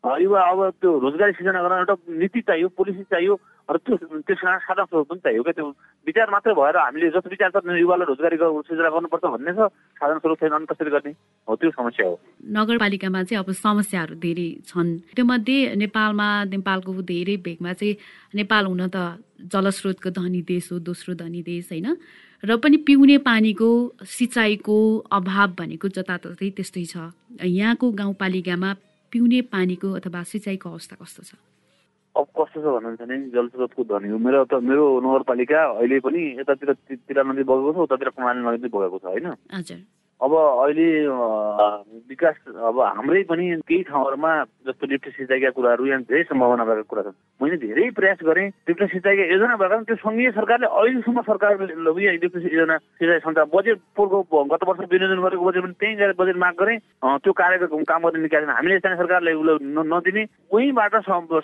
युवा 0.03 0.39
अब 0.49 0.59
त्यो 0.79 0.89
रोजगारी 0.99 1.31
सिर्जना 1.35 1.59
गर्न 1.59 1.77
एउटा 1.83 1.95
नीति 2.19 2.41
चाहियो 2.47 2.67
पोलिसी 2.71 3.03
चाहियो 3.11 3.33
र 3.69 3.77
त्यो 3.83 3.95
त्यसमा 4.23 4.57
साधन 4.63 4.85
स्रोत 4.87 5.07
पनि 5.11 5.19
चाहियो 5.19 5.43
क्या 5.43 5.53
त्यो 5.59 5.67
विचार 6.07 6.29
मात्रै 6.31 6.53
भएर 6.55 6.77
हामीले 6.79 7.09
जस्तो 7.11 7.29
विचार 7.29 7.49
छ 7.51 7.59
युवालाई 7.67 8.07
रोजगारी 8.07 8.37
सिर्जना 8.39 8.89
गर्नुपर्छ 8.95 9.25
भन्ने 9.27 9.51
छ 9.59 9.67
साधन 9.99 10.17
स्रोत 10.23 10.39
छैन 10.39 10.55
अनि 10.55 10.65
कसरी 10.71 10.91
गर्ने 10.95 11.11
हो 11.47 11.55
त्यो 11.59 11.71
समस्या 11.75 12.07
हो। 12.07 12.15
नगरपालिकामा 12.47 13.23
चाहिँ 13.27 13.43
अब 13.43 13.51
समस्याहरू 13.51 14.15
धेरै 14.23 14.49
छन्। 14.71 14.89
त्यो 15.19 15.25
मध्ये 15.25 15.75
नेपालमा 15.83 16.29
नेपालको 16.47 16.91
धेरै 17.03 17.35
भेगमा 17.43 17.73
चाहिँ 17.75 17.99
नेपाल 18.39 18.63
हुन 18.71 18.83
त 18.87 18.97
जलस्रोतको 19.51 20.09
धनी 20.15 20.41
देश 20.47 20.71
हो 20.71 20.79
दोस्रो 20.79 21.13
धनी 21.19 21.41
देश 21.43 21.69
होइन? 21.75 21.87
र 22.43 22.55
पनि 22.55 22.77
पिउने 22.87 23.17
पानीको 23.19 23.69
सिँचाइको 23.99 24.75
अभाव 25.11 25.49
भनेको 25.59 25.87
जताततै 25.91 26.49
त्यस्तै 26.55 26.85
छ। 26.87 27.11
यहाँको 27.43 27.85
गाउँपालिकामा 27.91 28.69
पिउने 29.11 29.41
पानीको 29.53 29.91
अथवा 29.99 30.23
सिँचाइको 30.23 30.69
अवस्था 30.69 30.95
कस्तो 31.01 31.23
छ? 31.23 31.31
अब 32.15 32.25
कस्तो 32.37 32.57
छ 32.61 32.65
भन्नुहुन्छ 32.65 33.01
भने 33.01 33.17
जलस्रोतको 33.35 33.83
धनी 33.83 34.09
हो। 34.09 34.17
मेरो 34.17 34.45
त 34.45 34.53
मेरो 34.63 34.85
नगरपालिका 35.05 35.59
अहिले 35.77 35.99
पनि 35.99 36.21
यतातिर 36.39 36.73
तिरा 37.07 37.23
नदी 37.23 37.43
बगेको 37.43 37.71
छ 37.73 37.77
उतातिर 37.85 38.09
कर्णाली 38.17 38.41
नदी 38.45 38.67
बगेको 38.69 38.97
छ 38.99 39.05
होइन? 39.13 39.27
अब 40.21 40.33
अहिले 40.35 40.87
विकास 42.11 42.35
अब 42.51 42.79
हाम्रै 42.79 43.21
पनि 43.23 43.45
केही 43.67 43.83
ठाउँहरूमा 43.87 44.31
जस्तो 44.67 44.87
लिफ्ट 44.91 45.07
सिँचाइका 45.15 45.49
कुराहरू 45.55 45.85
यहाँ 45.85 46.01
धेरै 46.11 46.23
सम्भावना 46.27 46.63
भएका 46.67 46.83
कुरा 46.91 47.03
छन्। 47.07 47.15
मैले 47.39 47.57
धेरै 47.57 47.89
प्रयास 47.95 48.19
गरेँ 48.27 48.47
लिफ्ट 48.67 48.83
सिँचाइका 48.99 49.23
योजना 49.31 49.55
भएका 49.55 49.77
त्यो 49.87 49.95
सङ्घीय 50.03 50.31
सरकारले 50.35 50.67
अहिलेसम्म 50.67 51.21
सरकारले 51.23 52.19
लिफ्ट 52.19 52.35
योजना 52.35 52.77
सिँचाइ 52.99 53.19
सञ्चार 53.23 53.47
बजेट 53.55 53.77
पोहोरको 53.95 54.43
गत 54.51 54.63
वर्ष 54.67 54.91
विनियोजन 54.91 55.23
गरेको 55.23 55.45
बजेट 55.47 55.63
पनि 55.63 55.79
त्यहीँ 55.79 55.95
गएर 55.97 56.13
बजेट 56.19 56.37
माग 56.43 56.55
गरेँ। 56.59 56.77
त्यो 57.23 57.31
कार्यको 57.39 57.83
काम 57.87 58.01
गर्ने 58.03 58.19
निकालेन। 58.27 58.49
हामीले 58.59 58.79
स्थानीय 58.79 58.99
सरकारले 58.99 59.31
नदिने 59.87 60.23
उहीँबाट 60.51 60.95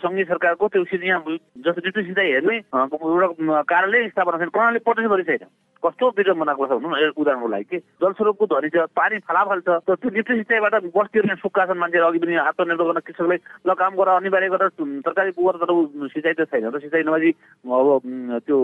सङ्घीय 0.03 0.25
सरकारको 0.35 0.67
त्यो 0.75 0.83
यहाँ 0.99 1.23
जस्तो 1.63 1.79
लिफ्ट 1.79 1.99
सिँचाइ 2.11 2.27
हेर्ने 2.31 2.57
एउटा 2.75 3.61
कार्यालय 3.71 4.07
स्थापना 4.11 4.37
छैन 4.43 4.51
प्रणाली 4.51 4.79
पटक 4.83 5.23
छैन। 5.31 5.47
कस्तो 5.83 6.05
विडम्बनाको 6.17 6.65
छ 6.65 6.71
भनौँ 6.81 6.97
न 6.97 7.13
उदाहरणको 7.13 7.47
लागि। 7.47 7.65
के 7.69 7.77
जलस्रोतको 8.01 8.45
धनी 8.65 8.69
छ 8.73 8.89
पानी 8.97 9.19
फलाफल 9.21 9.59
छ। 9.61 9.69
त्यो 9.85 10.09
लिफ्ट 10.09 10.31
सिँचाइबाट 10.31 10.89
बस्तीहरू 10.89 11.35
सुक्खा 11.37 11.65
छन् 11.65 11.79
मान्छेहरू 11.79 12.07
अघि 12.09 12.19
पनि 12.19 12.35
आत्मनिर्भर 12.35 12.85
गर्न 12.85 12.99
कृषकलाई 13.05 13.37
काम 13.77 13.93
गर 13.95 14.09
अनिवार्य 14.15 14.49
गरेर 14.49 14.69
सरकारी 15.05 15.31
पुगर 15.37 15.55
तर 15.61 15.71
सिँचाइ 16.09 16.33
त 16.33 16.49
छैन। 16.49 16.65
र 16.73 16.79
सिँचाइ 16.79 17.03
नभए 17.05 17.29
अब 17.65 18.01
त्यो 18.45 18.57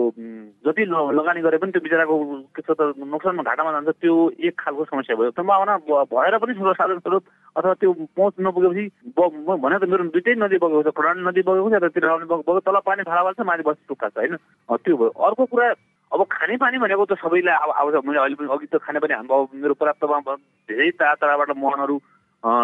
जति 0.66 0.82
लगानी 0.90 1.40
गरे 1.42 1.58
पनि 1.62 1.72
त्यो 1.72 1.82
बिचराको 1.86 2.14
के 2.50 2.62
छ 2.62 2.70
त 2.74 2.98
नोक्सानमा 2.98 3.42
घाटामा 3.42 3.72
जान्छ 3.72 3.94
त्यो 4.02 4.14
एक 4.42 4.54
खालको 4.58 4.84
समस्या 4.90 5.16
भयो। 5.16 5.30
सम्भावना 5.38 5.76
भएर 5.86 6.38
पनि 6.42 6.52
साधन 6.58 6.98
स्रोत 6.98 7.22
अथवा 7.56 7.74
त्यो 7.78 7.92
पहुँच 7.92 8.34
नपुगेपछि 8.40 8.84
भने 9.14 9.78
त 9.78 9.84
मेरो 9.86 10.04
दुइटै 10.10 10.34
नदी 10.34 10.56
बगेको 10.58 10.82
छ 10.82 10.94
प्रणाली 10.96 11.22
नदी 11.22 11.42
बगेको 11.46 11.70
छ 11.70 11.74
यतातिर 11.78 12.04
बगेको 12.26 12.58
तल 12.66 12.76
पानी 12.86 13.02
फालावाल 13.06 13.34
छ 13.38 13.46
माथि 13.46 13.62
बस्ती 13.62 13.84
सुक्खा 13.88 14.08
छ 14.08 14.18
होइन? 14.18 14.36
त्यो 14.72 14.96
भयो। 14.96 15.10
अर्को 15.22 15.44
कुरा 15.46 15.68
अब 16.12 16.24
खानेपानी 16.30 16.78
भनेको 16.78 17.04
त 17.06 17.16
सबैलाई 17.16 17.56
अब 17.56 17.70
आउँछ 17.72 18.04
मैले 18.04 18.18
अहिले 18.20 18.36
पनि 18.36 18.48
अघि 18.50 18.66
त 18.66 18.76
खानेपानी 18.78 19.14
हाम्रो 19.14 19.38
मेरो 19.56 19.74
प्राप्तमा 19.74 20.18
धेरै 20.68 20.90
टाढा 20.92 21.14
टाढाबाट 21.16 21.50
मुहानहरू 21.56 21.96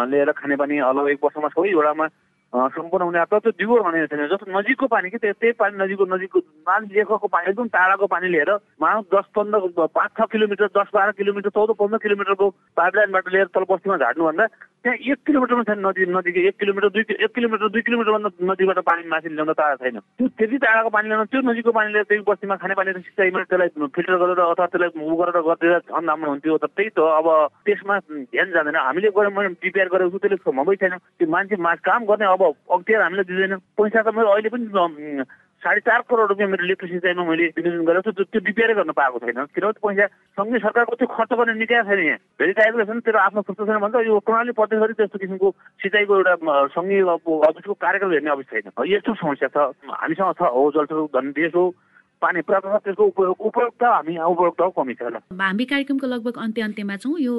लिएर 0.07 0.33
खानेपानी 0.35 0.79
अलग 0.85 1.09
एक 1.09 1.21
वर्षमा 1.23 1.49
सबै 1.49 1.69
एउटामा 1.71 2.07
सम्पूर्ण 2.53 3.05
हुने 3.05 3.25
तर 3.29 3.39
त्यो 3.39 3.53
दिगो 3.61 3.77
भने 3.85 4.07
छैन। 4.09 4.27
जस्तो 4.29 4.47
नजिकको 4.49 4.87
पानी 4.89 5.11
कि 5.11 5.19
त्यही 5.19 5.53
पानी 5.61 5.77
नजिकको 5.79 6.05
नजिकको 6.15 6.39
लेखको 6.69 7.29
पानी 7.29 7.51
एकदम 7.51 7.69
टाढाको 7.69 8.07
पानी 8.09 8.29
लिएर 8.29 8.51
मानव 8.81 9.03
दस 9.15 9.27
पन्ध्र 9.37 9.87
पाँच 9.95 10.11
छ 10.17 10.29
किलोमिटर 10.33 10.67
दस 10.77 10.89
बाह्र 10.95 11.13
किलोमिटर 11.21 11.51
चौध 11.53 11.71
पन्ध्र 11.77 11.99
किलोमिटरको 12.05 12.49
पाइपलाइनबाट 12.77 13.29
लिएर 13.35 13.47
तल 13.53 13.65
बस्तीमा 13.69 13.97
झार्नुभन्दा 13.97 14.47
त्यहाँ 14.79 14.97
एक 14.97 15.19
किलोमिटरमा 15.27 15.63
छैन 15.69 15.87
नदी 15.87 16.07
नदीको 16.09 16.41
एक 16.49 16.57
किलोमिटर 16.61 16.89
दुई 16.89 17.05
एक 17.25 17.35
किलोमिटर 17.35 17.69
दुई 17.69 17.83
किलोमिटरभन्दा 17.83 18.31
नदीबाट 18.53 18.79
पानी 18.89 19.09
माथि 19.09 19.29
ल्याउन 19.29 19.53
टाढा 19.53 19.75
छैन। 19.83 19.99
त्यो 19.99 20.29
त्यति 20.39 20.57
टाढाको 20.65 20.91
पानी 20.97 21.09
ल्याउन 21.09 21.25
त्यो 21.29 21.41
नजिकको 21.51 21.73
पानी 21.79 21.93
लिएर 21.93 22.05
त्यही 22.09 22.23
बस्तीमा 22.29 22.57
खाने 22.57 22.75
पानी 22.81 22.93
सिँचाइमा 22.93 23.43
त्यसलाई 23.45 23.69
फिल्टर 23.93 24.17
गरेर 24.25 24.41
अथवा 24.47 24.67
त्यसलाई 24.73 24.91
उ 24.97 25.17
गरेर 25.21 25.41
गरिदिएर 25.45 25.79
झन् 25.85 26.09
राम्रो 26.09 26.31
हुन्थ्यो 26.31 26.57
त 26.63 26.73
त्यही 26.73 26.89
त 26.97 26.99
अब 27.19 27.27
त्यसमा 27.67 27.99
ध्यान 28.33 28.49
जाँदैन। 28.57 28.77
हामीले 28.89 29.11
मैले 29.37 29.55
प्रिपेयर 29.61 29.89
गरेको 29.93 30.19
त्यसले 30.19 30.43
सम्भवै 30.47 30.77
छैन। 30.81 30.97
त्यो 30.97 31.29
मान्छे 31.29 31.57
काम 31.89 32.05
गर्ने 32.09 32.27
अब 32.39 32.55
अख्तियार 32.79 33.03
हामीलाई 33.03 33.27
दिँदैन। 33.27 33.59
पैसा 33.75 34.03
त 34.07 34.15
मेरो 34.15 34.31
अहिले 34.31 34.49
पनि 34.55 35.27
साढे 35.59 35.81
चार 35.83 36.07
करोड 36.07 36.29
रुपियाँ 36.31 36.49
मेरो 36.55 36.67
लिफ्ट 36.71 36.87
सिँचाइमा 36.87 37.23
मैले 37.27 37.51
विनियोजन 37.59 37.83
गरेको 37.83 38.11
छु। 38.15 38.31
त्यो 38.31 38.41
रिपेयरै 38.47 38.75
गर्न 38.79 38.95
पाएको 38.95 39.19
छैन। 39.27 39.51
किनभने 39.51 39.83
पैसा 39.83 40.07
सँगै 40.39 40.59
सरकारको 40.63 40.95
त्यो 41.03 41.09
खर्च 41.19 41.31
गर्ने 41.35 41.55
निकाय 41.59 41.83
छैन 41.83 41.99
यहाँ। 41.99 42.19
टाइपको 42.39 42.85
छैन 42.87 43.01
तेरो 43.03 43.19
आफ्नो 43.19 43.43
खुर्च 43.43 43.59
छैन 43.67 43.83
भन्छ। 43.83 44.07
यो 44.07 44.23
प्रणाली 44.23 44.55
प्रदेश 44.55 44.79
गरी 44.79 44.95
त्यस्तो 45.03 45.19
किसिमको 45.19 45.49
सिँचाइको 45.83 46.13
एउटा 46.15 46.35
सङ्घीय 46.79 47.03
अफिसको 47.11 47.75
कार्यक्रम 47.75 48.11
हेर्ने 48.15 48.31
अफिस 48.31 48.47
छैन। 48.55 48.71
यस्तो 48.87 49.15
समस्या 49.19 49.49
छ। 49.51 49.75
हामीसँग 49.83 50.33
छ 50.39 50.41
हो 50.47 50.63
जलस्रोत 50.79 51.11
धन 51.19 51.27
देश 51.35 51.55
हो 51.59 51.75
पानी 52.23 52.41
प्राप्त 52.47 52.67
छ 52.71 52.79
त्यसको 52.87 53.03
उपयोग 53.11 53.83
हामी 53.83 54.15
उपयुक्तको 54.15 54.71
कमी 54.79 54.95
छ 54.95 55.11
हामी 55.43 55.65
कार्यक्रमको 55.67 56.07
लगभग 56.07 56.39
अन्त्य 56.39 56.63
अन्त्यमा 56.71 56.97
छौँ। 57.03 57.19
यो 57.19 57.35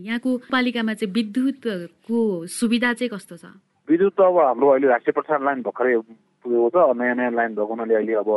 यहाँको 0.00 0.30
पालिकामा 0.48 0.92
चाहिँ 0.96 1.12
विद्युतको 1.12 2.20
सुविधा 2.48 2.92
चाहिँ 2.96 3.12
कस्तो 3.12 3.36
छ? 3.36 3.52
विद्युत 3.90 4.20
अब 4.20 4.38
हाम्रो 4.38 4.68
अहिले 4.70 4.88
राष्ट्रिय 4.88 5.12
प्रसारण 5.12 5.44
लाइन 5.44 5.62
भर्खरै 5.62 5.96
पुगेको 6.44 6.68
छ 6.70 6.94
नयाँ 6.94 7.14
नयाँ 7.16 7.32
लाइन 7.32 7.54
भएको 7.54 7.72
हुनाले 7.74 7.94
अहिले 7.94 8.14
अब 8.22 8.30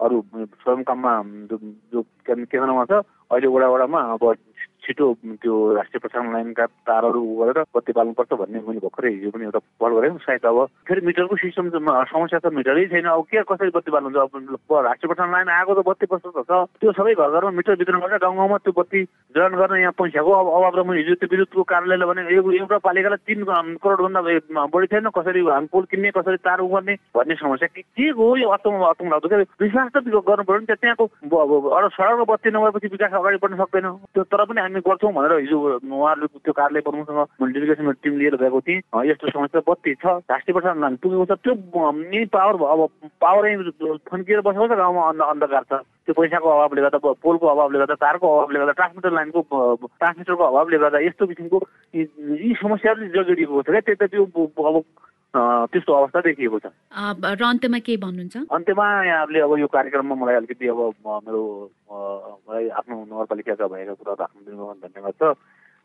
अरू 0.00 0.18
काममा 0.86 1.12
जो 1.90 2.02
केन्द्रमा 2.24 2.84
छ 2.84 3.02
अहिले 3.26 3.48
वडा 3.50 3.68
वडामा 3.68 4.00
अब 4.14 4.24
छिटो 4.84 5.06
त्यो 5.42 5.54
राष्ट्रिय 5.74 6.00
प्रसारण 6.00 6.32
लाइनका 6.32 6.66
तारहरू 6.88 7.22
गरेर 7.40 7.58
बत्ती 7.74 7.92
पाल्नुपर्छ 7.92 8.32
भन्ने 8.40 8.60
मैले 8.66 8.80
भर्खरै 8.84 9.10
हिजो 9.12 9.30
पनि 9.30 9.44
एउटा 9.44 9.60
पहल 9.80 9.92
गरेको 9.98 10.18
सायद 10.26 10.46
अब 10.46 10.58
फेरि 10.88 11.00
मिटरको 11.06 11.36
सिस्टम 11.42 11.68
समस्या 11.70 12.38
त 12.38 12.52
मिटरै 12.54 12.86
छैन। 12.92 13.06
अब 13.10 13.22
के 13.30 13.42
कसरी 13.50 13.70
बत्ती 13.76 13.90
पाल्नुहुन्छ 13.90 14.18
अब 14.20 14.76
राष्ट्रिय 14.86 15.08
प्रसारण 15.12 15.32
लाइन 15.32 15.48
आएको 15.56 15.74
त 15.74 15.86
बत्ती 15.88 16.06
त 16.06 16.20
छ 16.20 16.52
त्यो 16.80 16.92
सबै 16.98 17.14
घर 17.14 17.30
घरमा 17.30 17.50
मिटर 17.58 17.74
वितरण 17.80 18.00
गरेर 18.00 18.18
गाउँ 18.24 18.36
गाउँमा 18.36 18.58
त्यो 18.64 18.72
बत्ती 18.80 19.04
जडान 19.36 19.54
गर्न 19.60 19.80
यहाँ 19.80 19.94
पैसाको 20.00 20.30
अब 20.40 20.48
अभाव 20.56 20.78
र 20.78 20.82
मैले 20.88 21.00
हिजो 21.02 21.14
त्यो 21.20 21.28
विद्युतको 21.30 21.62
कार्यालयले 21.72 22.06
भने 22.10 22.22
एउटा 22.58 22.78
पालिकालाई 22.88 23.24
तिन 23.28 23.44
करोडभन्दा 23.84 24.20
बढी 24.74 24.86
थिएन 24.92 25.08
कसरी 25.16 25.42
पोल 25.72 25.84
किन्ने 25.90 26.10
कसरी 26.16 26.36
तार 26.46 26.60
उगर्ने 26.60 26.94
भन्ने 27.16 27.34
समस्या। 27.42 27.68
के 27.74 27.82
के 27.82 28.08
हो 28.16 28.26
यो 28.36 28.48
अतम 28.56 28.80
अतम 28.90 29.10
लाग्दो 29.12 29.28
क्या 29.28 29.38
विश्वास 29.60 29.90
त 29.94 30.04
गर्नु 30.08 30.44
पऱ्यो 30.44 30.60
नि 30.60 30.66
त्यहाँको 30.70 31.04
अब 31.04 31.88
सडकको 31.90 32.24
बत्ती 32.32 32.50
नभएपछि 32.50 32.88
विकास 32.94 33.12
अगाडि 33.20 33.38
बढ्न 33.42 33.56
सक्दैन। 33.60 33.86
त्यो 34.14 34.22
तर 34.24 34.44
पनि 34.44 34.60
हामी 34.60 34.79
गर्छौँ 34.80 35.12
भनेर 35.12 35.32
हिजो 35.40 35.58
उहाँहरूले 35.60 36.26
त्यो 36.40 36.52
कार्यालय 36.52 36.80
प्रमुखसँग 36.86 37.20
मैले 37.40 37.52
डेलिगेसन 37.54 37.92
टिम 38.02 38.14
लिएर 38.18 38.36
गएको 38.42 38.60
थिएँ। 38.60 38.80
यस्तो 39.10 39.30
समस्या 39.30 39.60
बत्ती 39.68 39.94
छ 40.00 40.04
राष्ट्रिय 40.26 40.54
प्रसारण 40.54 40.96
पुगेको 41.02 41.24
छ। 41.24 41.38
त्यो 41.44 41.54
मेन 41.92 42.26
पावर 42.32 42.54
अब 42.66 42.80
पावरै 43.20 43.52
फन्किएर 44.10 44.40
बसेको 44.40 44.66
छ 44.68 44.72
गाउँमा 44.80 45.02
अन्धकार 45.08 45.64
छ। 45.70 45.72
त्यो 46.06 46.14
पैसाको 46.14 46.48
अभावले 46.48 46.80
गर्दा 46.82 46.98
पोलको 47.22 47.46
अभावले 47.46 47.78
गर्दा 47.78 47.94
तारको 48.00 48.26
अभावले 48.26 48.58
गर्दा 48.58 48.72
ट्रान्समिटर 48.78 49.12
लाइनको 49.12 49.40
ट्रान्समिटरको 49.86 50.44
अभावले 50.44 50.78
गर्दा 50.78 50.98
यस्तो 51.06 51.26
किसिमको 51.26 51.58
यी 51.94 52.54
समस्याहरूले 52.62 53.08
जगिडिएको 53.14 53.62
छ 53.62 53.68
क्या। 53.70 53.80
त्यो 53.80 53.94
त 53.94 54.10
त्यो 54.10 54.24
अब 54.68 54.84
त्यस्तो 55.30 55.92
अवस्था 55.94 56.20
देखिएको 56.26 56.58
छ। 56.58 56.66
र 57.38 57.42
अन्त्यमा 57.44 57.78
के 57.86 57.96
भन्नुहुन्छ? 58.02 58.36
अन्त्यमा 58.50 58.86
यहाँहरूले 59.06 59.40
अब 59.40 59.52
यो 59.58 59.66
कार्यक्रममा 59.70 60.14
मलाई 60.18 60.34
अलिकति 60.42 60.66
अब 60.74 60.80
मेरो 61.26 61.42
मलाई 61.86 62.68
आफ्नो 62.68 62.96
नगरपालिकाका 63.06 63.66
भएका 63.70 63.94
कुरा 63.94 64.14
राख्नु 64.20 64.40
दिनुभयो 64.42 64.74
धन्यवाद 64.90 65.14
छ। 65.14 65.22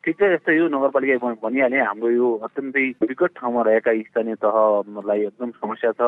ठिक 0.01 0.15
छ 0.17 0.21
यस्तै 0.33 0.53
यो 0.57 0.65
नगरपालिका 0.69 1.33
भनिहालेँ। 1.45 1.81
हाम्रो 1.85 2.09
यो 2.09 2.27
अत्यन्तै 2.45 2.85
विकट 3.05 3.31
ठाउँमा 3.37 3.61
रहेका 3.69 3.91
स्थानीय 4.09 4.35
तहलाई 4.41 5.19
एकदम 5.29 5.49
समस्या 5.61 5.91
छ। 5.93 6.01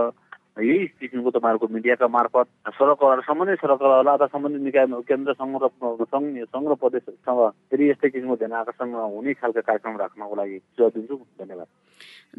यही 0.57 0.97
किसिमको 0.97 1.29
तपाईँहरूको 1.37 1.67
मिडियाका 1.69 2.07
मार्फत 2.09 2.47
सडकहरू 2.73 3.21
सम्बन्धित 3.29 3.61
सडकहरू 3.61 3.93
होला 3.93 4.13
अथवा 4.17 4.27
सम्बन्धित 4.33 4.61
निकाय 4.65 4.85
केन्द्र 5.05 5.33
सङ्घ 5.37 5.53
र 5.61 5.69
सङ्घ 5.69 6.65
र 6.65 6.73
प्रदेशसँग 6.81 7.41
फेरि 7.69 7.89
यस्तै 7.89 8.09
किसिमको 8.09 8.35
ध्यान 8.41 8.53
आकर्षण 8.65 8.89
हुने 8.97 9.33
खालका 9.37 9.61
कार्यक्रम 9.61 9.97
राख्नको 10.01 10.35
लागि 10.41 10.57
सुझाव 10.57 10.89
दिन्छु। 10.97 11.15
धन्यवाद। 11.37 11.69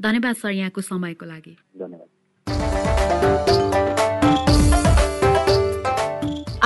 धन्यवाद 0.00 0.34
सर 0.36 0.50
यहाँको 0.50 0.80
समयको 0.80 1.26
लागि। 1.26 1.56
धन्यवाद। 1.76 3.47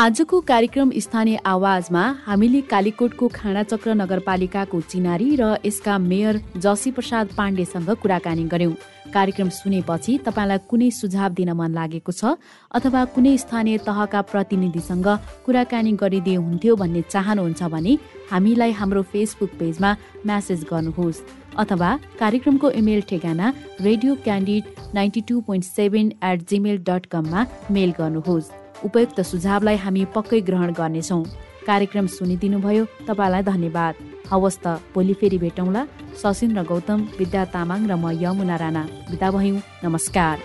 आजको 0.02 0.40
कार्यक्रम 0.40 0.90
स्थानीय 0.98 1.36
आवाजमा 1.46 2.02
हामीले 2.24 2.60
कालीकोटको 2.70 3.26
खाँडाचक्र 3.34 3.92
नगरपालिकाको 3.94 4.80
चिनारी 4.82 5.28
र 5.40 5.50
यसका 5.62 5.98
मेयर 6.02 6.38
जसी 6.58 6.90
प्रसाद 6.90 7.28
पाण्डेसँग 7.36 7.90
कुराकानी 8.02 8.44
गर्यौं। 8.50 8.72
कार्यक्रम 9.14 9.48
सुनेपछि 9.56 10.16
तपाईँलाई 10.26 10.58
कुनै 10.70 10.88
सुझाव 10.90 11.30
दिन 11.38 11.50
मन 11.54 11.70
लागेको 11.78 12.12
छ 12.12 12.34
अथवा 12.74 13.04
कुनै 13.14 13.36
स्थानीय 13.38 13.78
तहका 13.86 14.22
प्रतिनिधिसँग 14.32 15.06
कुराकानी 15.46 15.92
गरिदिए 16.02 16.36
हुन्थ्यो 16.38 16.74
भन्ने 16.82 17.02
चाहनुहुन्छ 17.06 17.62
भने 17.74 17.94
हामीलाई 18.32 18.72
हाम्रो 18.80 19.02
फेसबुक 19.12 19.54
पेजमा 19.60 19.90
म्यासेज 20.26 20.64
गर्नुहोस् 20.72 21.22
अथवा 21.64 21.92
कार्यक्रमको 22.18 22.70
इमेल 22.80 23.06
ठेगाना 23.12 23.52
radio 23.80 24.14
Candid 24.26 24.74
ninety 24.98 25.24
two 25.30 25.40
point 25.46 25.70
seven 25.70 26.12
at 26.30 26.48
Gmail 26.50 26.82
dot 26.90 27.06
कममा 27.14 27.46
मेल 27.70 27.94
गर्नुहोस्। 28.00 28.61
उपयुक्त 28.84 29.20
सुझावलाई 29.20 29.76
हामी 29.84 30.02
पक्कै 30.14 30.40
ग्रहण 30.48 30.70
गर्नेछौँ। 30.78 31.22
कार्यक्रम 31.68 32.06
सुनिदिनुभयो 32.06 32.84
तपाईँलाई 33.08 33.42
धन्यवाद। 33.42 33.94
हवस् 34.30 34.62
त 34.64 34.66
भोलि 34.94 35.14
फेरि 35.20 35.38
भेटौँला। 35.38 35.82
ससिन 36.22 36.58
र 36.58 36.60
गौतम 36.66 36.98
विद्या 37.18 37.42
तामाङ 37.54 37.80
र 37.90 37.92
म 37.94 38.04
यमुना 38.22 38.56
राणा। 38.56 38.82
बिदा 39.10 39.28
भयौँ। 39.30 39.62
नमस्कार। 39.84 40.36